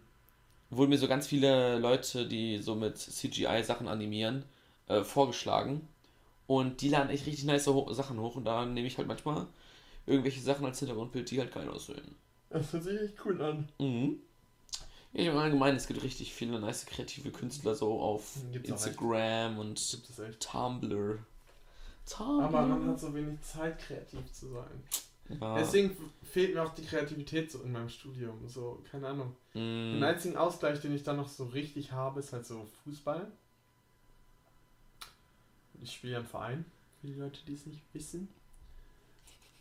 [0.70, 4.44] wurden mir so ganz viele Leute, die so mit CGI-Sachen animieren,
[4.92, 5.88] äh, vorgeschlagen.
[6.46, 9.46] Und die laden echt richtig nice ho Sachen hoch und da nehme ich halt manchmal
[10.06, 12.16] irgendwelche Sachen als Hintergrundbild, die halt geil aussehen.
[12.50, 13.68] Das hört sich echt cool an.
[13.78, 14.20] Mhm.
[15.14, 19.78] Ja, im Allgemeinen, es gibt richtig viele nice kreative Künstler so auf Gibt's Instagram und.
[20.40, 21.18] Tumblr.
[22.08, 22.44] Tumblr.
[22.44, 24.82] Aber man hat so wenig Zeit, kreativ zu sein.
[25.40, 25.58] ja.
[25.58, 28.48] Deswegen fehlt mir auch die Kreativität so in meinem Studium.
[28.48, 29.36] So, keine Ahnung.
[29.52, 29.94] Mm.
[29.94, 33.30] Den einzigen Ausgleich, den ich dann noch so richtig habe, ist halt so Fußball.
[35.80, 36.64] Ich spiele ja im Verein,
[37.00, 38.28] für die Leute, die es nicht wissen.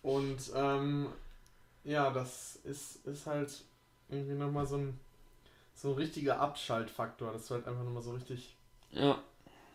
[0.04, 1.08] Und ähm,
[1.84, 3.64] ja, das ist, ist halt
[4.10, 5.00] irgendwie nochmal so ein,
[5.76, 8.56] so ein richtiger Abschaltfaktor, dass du halt einfach nochmal so richtig
[8.92, 9.22] Ja.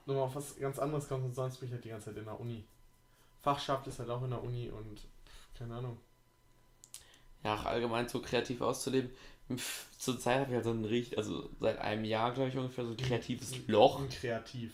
[0.07, 2.24] nochmal auf was ganz anderes kommst und sonst bin ich halt die ganze Zeit in
[2.24, 2.64] der Uni.
[3.43, 5.01] Fachschaft ist halt auch in der Uni und
[5.59, 5.99] keine Ahnung.
[7.45, 9.11] ja, auch allgemein so kreativ auszuleben.
[9.55, 12.84] Pff, Zurzeit habe ich halt so ein richtig, also seit einem Jahr, glaube ich, ungefähr
[12.84, 14.01] so ein kreatives Loch.
[14.09, 14.72] Kreativ.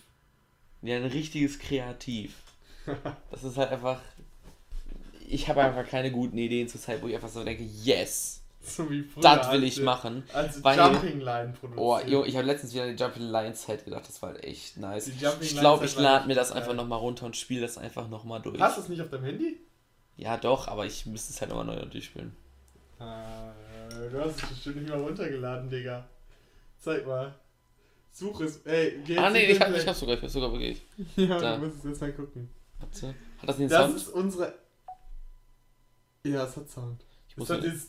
[0.83, 2.35] Ja, ein richtiges Kreativ.
[3.31, 4.01] Das ist halt einfach.
[5.29, 9.03] Ich habe einfach keine guten Ideen zurzeit, wo ich einfach so denke, yes, So wie
[9.03, 9.23] früher.
[9.23, 10.25] das will ich machen.
[10.33, 11.81] Als weil- Jumping Line produziert.
[11.81, 14.45] Oh, jo, ich habe letztens wieder an die Jumping Lions Zeit gedacht, das war halt
[14.45, 15.07] echt nice.
[15.09, 18.43] Ich glaube, ich Zeit lade mir das einfach nochmal runter und spiele das einfach nochmal
[18.43, 18.61] durch.
[18.61, 19.59] Hast du es nicht auf deinem Handy?
[20.17, 22.37] Ja, doch, aber ich müsste es halt nochmal neu durchspielen.
[23.01, 23.05] Äh,
[24.11, 26.05] du hast es bestimmt nicht mal runtergeladen, Digga.
[26.79, 27.35] Zeig mal.
[28.13, 28.59] Such es.
[28.67, 30.83] Ey, geh Ah, jetzt nee, in ich, hab, ich hab's sogar, ich hab's sogar wirklich.
[31.17, 31.57] Ja, da.
[31.57, 32.49] du musst es jetzt mal gucken.
[32.79, 33.09] Warte.
[33.09, 33.97] Hat das den Das Sound?
[33.97, 34.55] ist unsere.
[36.27, 37.05] Ja, es hat Sound.
[37.29, 37.89] Ich muss hat mir, dieses.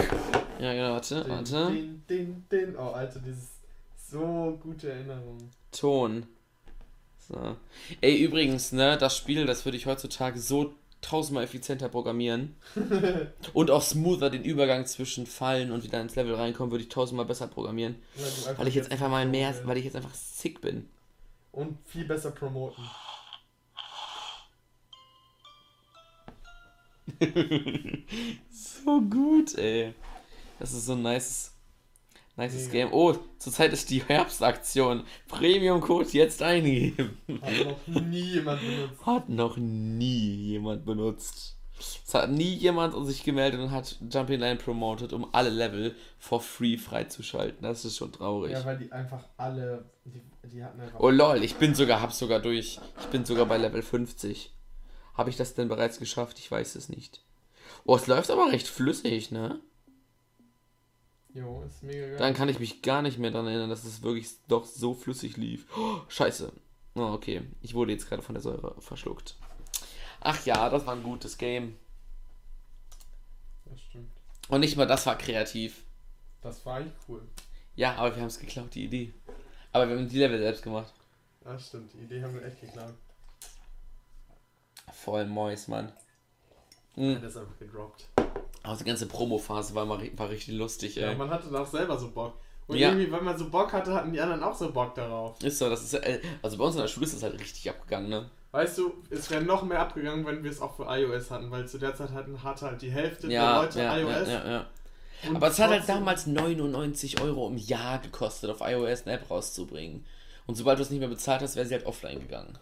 [0.60, 1.70] ja, genau, warte, warte.
[1.72, 2.76] Din, din, din.
[2.76, 3.50] Oh, Alter, dieses.
[4.10, 5.38] So gute Erinnerung.
[5.72, 6.26] Ton.
[7.28, 7.56] So.
[8.00, 10.74] Ey, übrigens, ne, das Spiel, das würde ich heutzutage so
[11.04, 12.56] tausendmal effizienter programmieren.
[13.52, 17.26] und auch smoother den Übergang zwischen Fallen und wieder ins Level reinkommen, würde ich tausendmal
[17.26, 17.96] besser programmieren.
[18.46, 20.88] Weil, Weil ich jetzt einfach mal mehr, weil ich jetzt einfach sick bin.
[21.52, 22.82] Und viel besser promoten.
[28.84, 29.94] So gut, ey.
[30.58, 31.53] Das ist so ein nice,
[32.36, 32.70] nices.
[32.70, 32.92] Game.
[32.92, 35.04] Oh, zurzeit ist die Herbstaktion.
[35.28, 37.18] Premium-Code jetzt eingeben.
[37.42, 39.06] Hat noch nie jemand benutzt.
[39.06, 41.56] Hat noch nie jemand benutzt.
[42.06, 46.40] Es hat nie jemand sich gemeldet und hat Jumping Line promoted, um alle Level for
[46.40, 47.62] free freizuschalten.
[47.62, 48.52] Das ist schon traurig.
[48.52, 49.90] Ja, weil die einfach alle.
[50.04, 51.00] Die, die hatten einfach.
[51.00, 52.78] Oh lol, ich bin sogar, hab sogar durch.
[53.00, 54.52] Ich bin sogar bei Level 50.
[55.14, 56.38] Habe ich das denn bereits geschafft?
[56.38, 57.22] Ich weiß es nicht.
[57.84, 59.60] Oh, es läuft aber recht flüssig, ne?
[61.34, 62.16] Jo, ist mega geil.
[62.16, 65.36] Dann kann ich mich gar nicht mehr daran erinnern, dass es wirklich doch so flüssig
[65.36, 65.66] lief.
[65.76, 66.52] Oh, scheiße.
[66.94, 67.42] Oh, okay.
[67.60, 69.36] Ich wurde jetzt gerade von der Säure verschluckt.
[70.20, 71.76] Ach ja, das war ein gutes Game.
[73.64, 74.12] Das stimmt.
[74.48, 75.82] Und nicht mal das war kreativ.
[76.40, 77.22] Das war eigentlich cool.
[77.74, 79.12] Ja, aber wir haben es geklaut, die Idee.
[79.72, 80.92] Aber wir haben die Level selbst gemacht.
[81.42, 81.92] Das stimmt.
[81.94, 82.94] Die Idee haben wir echt geklaut.
[84.92, 85.92] Voll Mois, Mann.
[86.94, 87.14] Ja, Mhm.
[87.22, 88.08] das ist einfach gedroppt.
[88.64, 91.14] Aber die ganze Promo-Phase war, mal, war richtig lustig, Ja, ey.
[91.16, 92.38] man hatte da auch selber so Bock.
[92.66, 92.88] Und Ja.
[92.88, 95.40] irgendwie, wenn man so Bock hatte, hatten die anderen auch so Bock darauf.
[95.42, 97.68] Ist so, das ist, äh, also bei uns in der Schule ist das halt richtig
[97.68, 98.30] abgegangen, ne?
[98.52, 101.68] Weißt du, es wäre noch mehr abgegangen, wenn wir es auch für iOS hatten, weil
[101.68, 104.28] zu der Zeit hatten, hatte halt die Hälfte Ja, der Leute ja, iOS.
[104.28, 104.66] ja, ja, ja.
[105.28, 109.28] und Aber es hat halt damals 99 Euro im Jahr gekostet, auf iOS eine App
[109.30, 110.06] rauszubringen.
[110.46, 112.58] Und sobald du es nicht mehr bezahlt hast, wäre sie halt offline gegangen.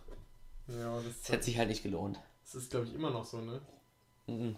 [0.66, 2.18] Ja, das, Das hätte sich halt nicht gelohnt.
[2.44, 3.61] das ist, glaube ich, immer noch so, ne?
[4.26, 4.57] Mhm.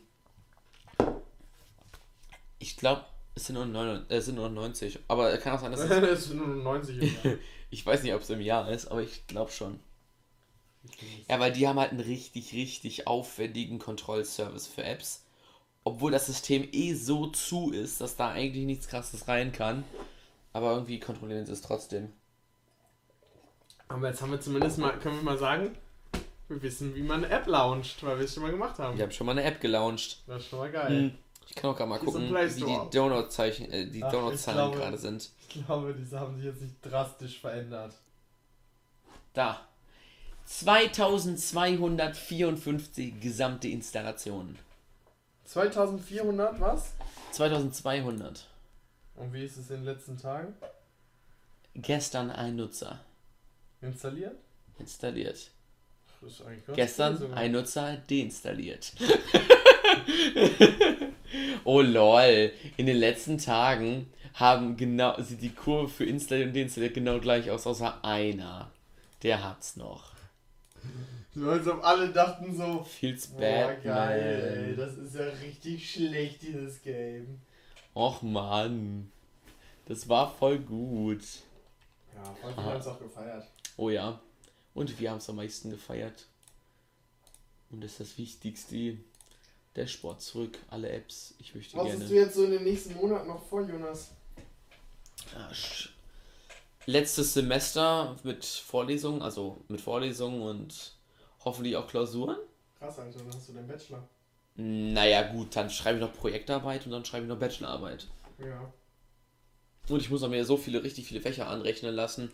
[2.65, 3.05] Ich glaube,
[3.35, 4.99] es sind nur, 99, äh, es sind nur 90.
[5.07, 7.39] Aber kann auch sein, dass es, das sind nur 90 im Jahr.
[7.71, 9.81] Ich weiß nicht, ob es im Jahr ist, aber ich glaube schon.
[11.29, 15.25] Ja, weil die haben halt einen richtig, richtig aufwendigen Kontrollservice für Apps.
[15.83, 19.83] Obwohl das System eh so zu ist, dass da eigentlich nichts krasses rein kann.
[20.53, 22.13] Aber irgendwie kontrollieren sie es trotzdem.
[23.89, 25.77] Aber jetzt haben wir zumindest mal, können wir mal sagen,
[26.49, 28.95] wir wissen, wie man eine App launcht, weil wir es schon mal gemacht haben.
[28.95, 30.23] Ich habe schon mal eine App gelauncht.
[30.29, 30.89] Das ist schon mal geil.
[30.89, 31.19] Hm.
[31.49, 35.31] Ich kann auch gerade mal Die gucken, wie die Download-Zeichen, äh, die Download-Zahlen gerade sind.
[35.49, 37.95] Ich glaube, diese haben sich jetzt nicht drastisch verändert.
[39.33, 39.61] Da.
[40.47, 44.59] 2254 gesamte Installationen.
[45.45, 46.93] 2400 was?
[47.33, 48.47] 2200.
[49.17, 50.55] Und wie ist es in den letzten Tagen?
[51.75, 53.01] gestern ein Nutzer
[53.81, 54.37] Installiert?
[54.79, 55.51] installiert.
[56.21, 58.93] Das ist eigentlich ganz Gestern cool ein Nutzer deinstalliert.
[61.65, 62.53] oh lol.
[62.77, 67.51] In den letzten Tagen haben genau, sieht die Kurve für installiert und deinstalliert genau gleich
[67.51, 68.71] aus, außer einer.
[69.23, 70.13] Der hat's noch.
[71.35, 75.91] So als ob alle dachten so, Feels boah bad, geil, ey, das ist ja richtig
[75.91, 77.41] schlecht, dieses Game.
[77.95, 79.11] Och man.
[79.87, 81.23] Das war voll gut.
[82.15, 83.47] Ja, voll viele haben es auch gefeiert.
[83.77, 84.21] Oh ja.
[84.75, 86.27] Und wir haben es am meisten gefeiert.
[87.71, 88.99] Und das ist das Wichtigste.
[89.77, 91.35] Der Sport zurück, alle Apps.
[91.39, 92.01] Ich möchte Was gerne.
[92.01, 94.11] hast du jetzt so in den nächsten Monaten noch vor, Jonas?
[95.35, 95.89] Ja, sch-
[96.87, 100.93] letztes Semester mit Vorlesungen, also mit Vorlesungen und
[101.45, 102.37] hoffentlich auch Klausuren.
[102.79, 104.07] Krass, Alter, dann hast du deinen Bachelor.
[104.57, 108.07] Naja, gut, dann schreibe ich noch Projektarbeit und dann schreibe ich noch Bachelorarbeit.
[108.39, 108.73] Ja.
[109.89, 112.31] Und ich muss auch mir so viele, richtig viele Fächer anrechnen lassen.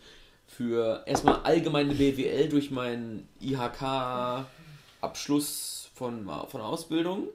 [0.46, 7.28] Für erstmal allgemeine BWL durch meinen IHK-Abschluss von, von Ausbildung.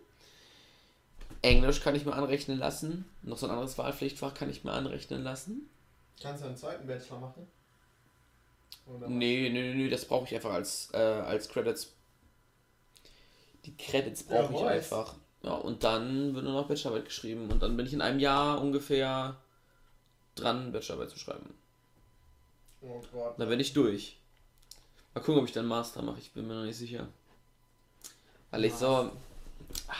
[1.43, 3.05] Englisch kann ich mir anrechnen lassen.
[3.21, 5.69] Noch so ein anderes Wahlpflichtfach kann ich mir anrechnen lassen.
[6.19, 7.47] Kannst du einen zweiten Bachelor machen?
[8.87, 11.93] Oder Nee, nee, nee, nee, das brauche ich einfach als, äh, als Credits.
[13.65, 14.93] Die Credits Ja, brauche ich weiß.
[14.93, 15.15] einfach.
[15.43, 17.51] Ja, und dann wird nur noch Bachelorarbeit geschrieben.
[17.51, 19.37] Und dann bin ich in einem Jahr ungefähr
[20.33, 21.53] dran, Bachelorarbeit zu schreiben.
[22.81, 23.35] Oh Gott.
[23.39, 24.17] Dann bin ich durch.
[25.13, 26.19] Mal gucken, ob ich dann Master mache.
[26.19, 27.07] Ich bin mir noch nicht sicher.
[28.55, 29.11] Weil ich so.
[29.87, 29.93] Ah,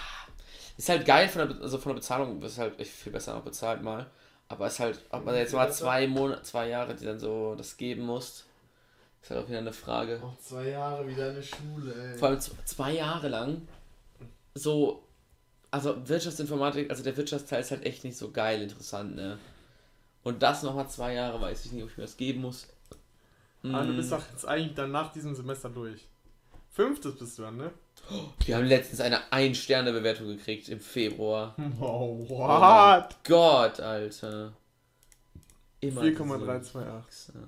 [0.78, 3.44] Ist halt geil von der, also von der Bezahlung, ist halt echt viel besser noch
[3.44, 4.06] bezahlt mal.
[4.48, 7.78] Aber ist halt, ob man jetzt mal zwei Monate, zwei Jahre, die dann so das
[7.78, 8.46] geben muss,
[9.22, 10.20] ist halt auch wieder eine Frage.
[10.22, 12.18] Noch zwei Jahre wieder in der Schule, ey.
[12.18, 13.62] Vor allem zwei Jahre lang
[14.54, 15.04] so,
[15.72, 19.38] also Wirtschaftsinformatik, also der Wirtschaftsteil ist halt echt nicht so geil interessant, ne?
[20.24, 22.68] Und das nochmal zwei Jahre, weiß ich nicht, ob ich mir das geben muss.
[23.64, 23.98] Aber du Mm.
[23.98, 26.06] bist doch jetzt eigentlich dann nach diesem Semester durch.
[26.76, 27.72] Fünftes bist du dann, ne?
[28.46, 31.56] Wir haben letztens eine Ein-Sterne-Bewertung gekriegt im Februar.
[31.80, 33.16] Oh what?
[33.24, 34.52] Gott, Alter.
[35.80, 37.28] Immer 4,328.
[37.28, 37.48] diese Wichser.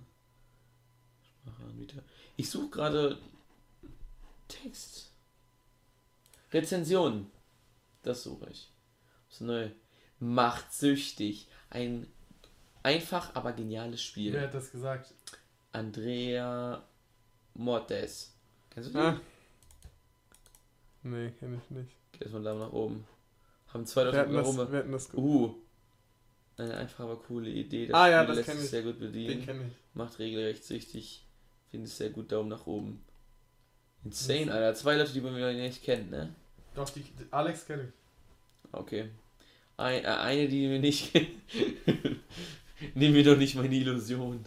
[1.42, 2.04] Spracheanbieter.
[2.38, 3.18] Ich suche gerade
[4.48, 5.12] Text.
[6.54, 7.30] Rezensionen.
[8.04, 8.72] Das suche ich.
[9.28, 9.72] Was ist neu?
[10.20, 11.50] Macht süchtig.
[11.70, 12.08] Ein
[12.82, 14.32] einfach, aber geniales Spiel.
[14.32, 15.14] Wer hat das gesagt?
[15.74, 16.82] Andrea
[17.56, 18.37] Mortes.
[18.78, 19.06] Kennst du die?
[19.06, 19.20] Ah.
[21.02, 21.90] Nee, kenn ich nicht.
[22.12, 23.08] Geht erstmal da nach oben.
[23.74, 24.72] Haben zwei Leute das, oben.
[24.72, 25.56] wir hatten das Uh.
[26.58, 27.88] Eine einfache, aber coole Idee.
[27.88, 28.70] Das Ah ja, Spiel das lässt kenn sich ich.
[28.70, 29.44] sehr gut Den bedienen.
[29.44, 29.74] kenn ich.
[29.96, 31.26] Macht regelrecht süchtig.
[31.72, 32.32] Finde ich sehr gut.
[32.32, 33.04] Daumen nach oben.
[34.04, 34.76] Insane, Alter.
[34.76, 36.36] Zwei Leute, die man nicht kennt, ne?
[36.76, 38.74] Doch, die, die Alex kenn ich.
[38.74, 39.10] Okay.
[39.78, 41.42] Ein, äh, eine, die wir nicht kennen.
[42.94, 44.46] Nimm mir doch nicht meine Illusion.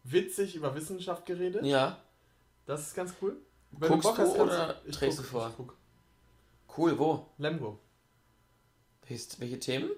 [0.03, 1.63] witzig über Wissenschaft geredet.
[1.65, 1.97] Ja,
[2.67, 3.37] Das ist ganz cool.
[3.71, 5.75] Wenn Guckst du kannst oder ich trägst guck, du vor?
[6.77, 7.25] Cool, wo?
[7.37, 7.79] Lemgo.
[9.07, 9.89] Welche Themen?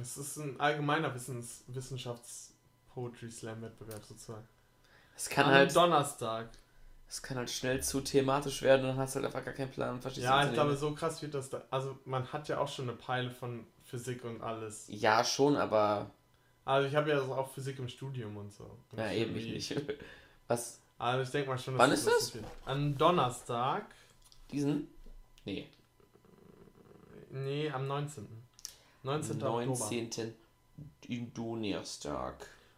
[0.00, 2.52] Es ist ein allgemeiner Wissens Wissenschaftspodcast.
[2.94, 4.46] Poetry Slam Wettbewerb sozusagen.
[5.16, 6.48] Es kann An halt, Donnerstag.
[7.08, 9.70] es kann halt schnell zu thematisch werden und dann hast du halt einfach gar keinen
[9.70, 10.00] Plan.
[10.00, 11.62] Verstehst Ja, ich glaube, so krass wird das da.
[11.70, 14.86] Also, man hat ja auch schon eine Peile von Physik und alles.
[14.88, 16.10] Ja, schon, aber
[16.64, 18.64] Also, ich habe ja auch Physik im Studium und so.
[18.90, 19.82] Und ja, eben ich nicht.
[20.48, 20.80] Was?
[20.98, 22.34] Also, ich denke mal schon, Wann das ist das?
[22.34, 22.44] wird.
[22.66, 23.86] Am Donnerstag.
[24.50, 24.88] Diesen?
[25.44, 25.68] Nee.
[27.30, 28.41] Nee, am 19.
[29.02, 29.42] 19.
[29.42, 29.78] Oktober.
[29.90, 30.34] 19.
[31.34, 32.34] Donnerstag.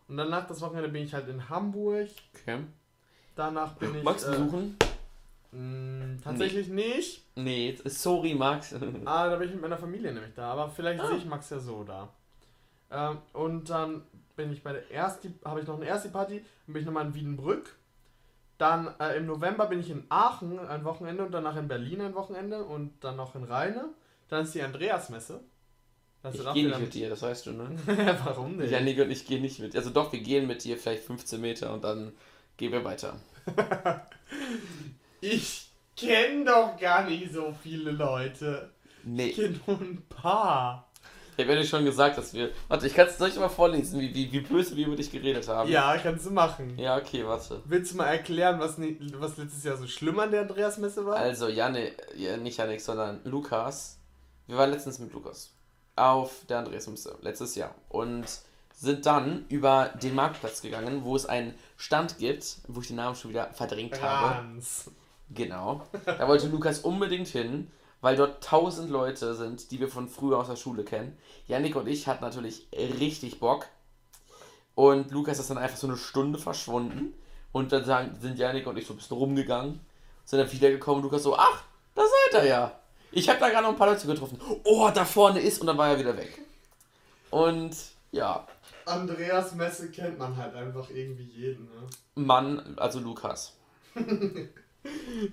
[0.09, 2.09] Und danach das Wochenende bin ich halt in Hamburg.
[2.35, 2.59] Okay.
[3.37, 4.03] Danach bin ich.
[4.03, 4.77] Magst du äh, besuchen?
[5.53, 7.25] mh, tatsächlich nicht.
[7.37, 8.75] Nee, sorry, Max.
[9.05, 10.53] Ah, da bin ich mit meiner Familie nämlich da.
[10.53, 11.09] Aber vielleicht Ah.
[11.09, 12.09] sehe ich Max ja so da.
[12.91, 14.03] Ähm, und dann
[14.37, 17.07] bin ich bei der Ersti, habe ich noch eine erste Party, dann bin ich nochmal
[17.07, 17.77] in Wiedenbrück.
[18.59, 22.15] Dann äh, im November bin ich in Aachen ein Wochenende und danach in Berlin ein
[22.15, 23.89] Wochenende und dann noch in Rheine.
[24.29, 25.41] Dann ist die Andreasmesse.
[26.25, 27.77] Das Ich gehe nicht mit dir, das weißt du, ne?
[28.25, 28.71] Warum nicht?
[28.71, 29.77] Janik und ich gehen nicht mit.
[29.77, 32.13] Also doch, wir gehen mit dir vielleicht 15 Meter und dann
[32.57, 33.21] gehen wir weiter.
[35.21, 38.71] Ich kenne doch gar nicht so viele Leute.
[39.03, 40.91] Ich Nee, kenne nur ein paar.
[41.37, 42.51] ich habe ja schon gesagt, dass wir.
[42.69, 45.49] Warte, ich kann es euch mal vorlesen, wie, wie, wie böse wir über dich geredet
[45.49, 45.71] haben.
[45.71, 46.79] Ja, kannst du machen.
[46.79, 47.63] Ja, okay, warte.
[47.65, 48.79] Willst du mal erklären, was,
[49.19, 51.17] was letztes Jahr so schlimm an der Andreasmesse war?
[51.17, 53.99] Also, Janik, ja, nicht Janik, sondern Lukas.
[54.47, 55.55] Wir waren letztens mit Lukas
[55.97, 57.75] auf der Andreasmesse, letztes Jahr.
[57.89, 58.25] Und
[58.77, 63.15] sind dann über den Marktplatz gegangen, wo es einen Stand gibt, wo ich den Namen
[63.15, 64.35] schon wieder verdrängt habe.
[64.35, 64.91] Franz.
[65.31, 65.87] Genau.
[66.05, 67.71] Da wollte Lukas unbedingt hin,
[68.01, 71.17] weil dort tausend Leute sind, die wir von früher aus der Schule kennen.
[71.47, 73.67] Yannick und ich hatten natürlich richtig Bock.
[74.75, 77.15] Und Lukas ist dann einfach so eine Stunde verschwunden.
[77.53, 79.81] Und dann sind Yannick und ich so ein bisschen rumgegangen.
[80.25, 81.03] Sind dann wiedergekommen.
[81.03, 81.63] Lukas so, ach,
[81.95, 82.81] da seid ihr ja.
[83.15, 84.41] Ich habe da gerade noch ein paar Leute getroffen.
[84.65, 85.61] Oh, da vorne ist.
[85.61, 86.41] Und dann war er wieder weg.
[87.31, 87.77] Und
[88.13, 88.47] ja,
[88.87, 91.87] Andreasmesse kennt man halt einfach irgendwie jeden, ne?
[92.15, 93.57] Mann, also Lukas.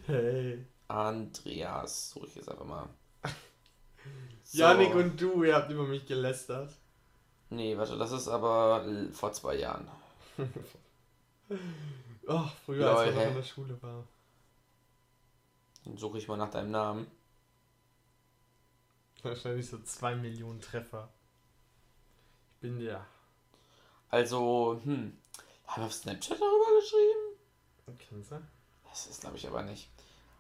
[0.08, 0.66] Hey.
[0.88, 2.88] Andreas, suche ich jetzt einfach mal.
[4.44, 4.60] So.
[4.60, 6.74] Janik und du, ihr habt über mich gelästert.
[7.50, 9.88] Nee, warte, das ist aber vor zwei Jahren.
[12.28, 13.16] Oh, früher, als wir Leute.
[13.16, 14.08] noch in der Schule waren.
[15.84, 17.08] Dann suche ich mal nach deinem Namen.
[19.24, 21.10] Wahrscheinlich so zwei Millionen Treffer.
[22.54, 23.06] Ich bin der.
[24.10, 25.18] Also, hm.
[25.68, 27.98] Haben wir auf Snapchat darüber geschrieben?
[27.98, 28.42] Kennst du?
[28.90, 29.90] Das ist, glaube ich, aber nicht.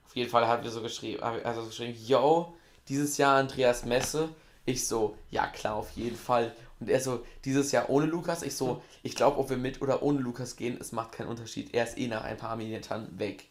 [0.05, 2.53] Auf jeden Fall haben wir so geschrieben, also so geschrieben, yo,
[2.89, 4.27] dieses Jahr Andreas Messe.
[4.65, 6.53] Ich so, ja klar, auf jeden Fall.
[6.79, 8.43] Und er so, dieses Jahr ohne Lukas.
[8.43, 11.73] Ich so, ich glaube, ob wir mit oder ohne Lukas gehen, es macht keinen Unterschied.
[11.73, 13.47] Er ist eh nach ein paar Minuten weg.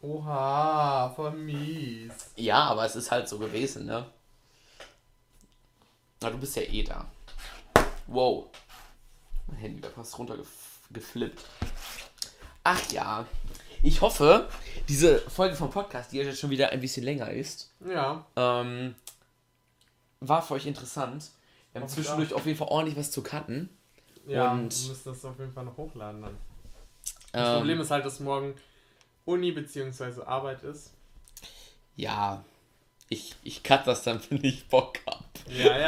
[0.00, 2.12] Oha, voll mies.
[2.34, 4.10] Ja, aber es ist halt so gewesen, ne?
[6.22, 7.04] Na, du bist ja eh da.
[8.06, 8.46] Wow.
[9.48, 11.44] Mein Handy wäre fast runtergeflippt.
[12.64, 13.26] Ach ja.
[13.82, 14.48] Ich hoffe,
[14.88, 18.94] diese Folge vom Podcast, die jetzt schon wieder ein bisschen länger ist, Ja, ähm,
[20.20, 21.30] war für euch interessant.
[21.72, 23.68] Wir haben Hoffe ich zwischendurch auf jeden Fall ordentlich was zu cutten.
[24.28, 26.36] ja, Und- wir müssen das auf jeden Fall noch hochladen dann.
[27.32, 28.54] Das Ähm, Problem ist halt, dass morgen
[29.24, 30.22] Uni bzw.
[30.22, 30.92] Arbeit ist.
[31.96, 32.44] Ja,
[33.08, 35.21] ich, ich cut das dann, wenn ich Bock hab.
[35.48, 35.86] Ja, ja,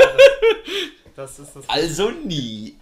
[1.16, 1.68] das, das ist das.
[1.68, 2.76] Also nie.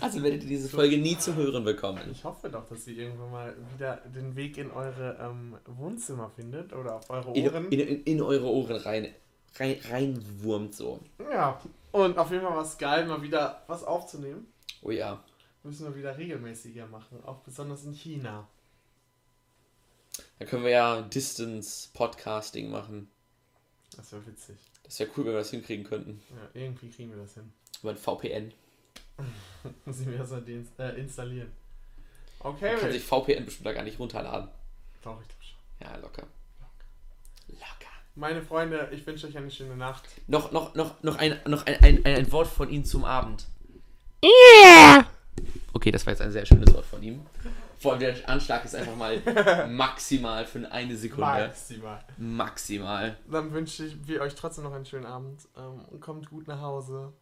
[0.00, 2.00] Also werdet ihr diese Folge nie zu hören bekommen.
[2.12, 6.72] Ich hoffe doch, dass ihr irgendwann mal wieder den Weg in eure ähm, Wohnzimmer findet
[6.72, 7.70] oder auf eure Ohren.
[7.70, 9.12] in, in, in eure Ohren rein,
[9.56, 11.00] rein, reinwurmt so.
[11.32, 14.46] Ja, und auf jeden Fall war es geil, mal wieder was aufzunehmen.
[14.82, 15.22] Oh ja.
[15.64, 18.46] Müssen wir wieder regelmäßiger machen, auch besonders in China.
[20.38, 23.10] Da können wir ja Distance Podcasting machen.
[23.96, 24.56] Das wäre witzig.
[24.88, 26.20] Das wäre cool, wenn wir das hinkriegen könnten.
[26.30, 27.52] Ja, irgendwie kriegen wir das hin.
[27.82, 28.52] Über ein VPN.
[29.84, 31.52] Müssen wir erstmal den äh, installieren.
[32.42, 32.92] Man Okay, kann Rick.
[32.92, 34.48] sich VPN bestimmt da gar nicht runterladen.
[35.02, 35.58] Doch, ich glaube schon.
[35.86, 36.22] Ja, locker.
[37.48, 37.90] Locker.
[38.14, 40.04] Meine Freunde, ich wünsche euch eine schöne Nacht.
[40.26, 43.46] Noch, noch, noch, noch, ein, noch ein, ein, ein, ein Wort von Ihnen zum Abend.
[45.72, 47.20] Okay, das war jetzt ein sehr schönes Wort von ihm.
[47.78, 49.20] Vor allem der Anschlag ist einfach mal
[49.68, 51.24] maximal für eine Sekunde.
[51.24, 52.04] Maximal.
[52.16, 53.16] Maximal.
[53.30, 56.60] Dann wünsche ich wir euch trotzdem noch einen schönen Abend ähm, und kommt gut nach
[56.60, 57.12] Hause.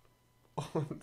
[0.72, 1.02] Und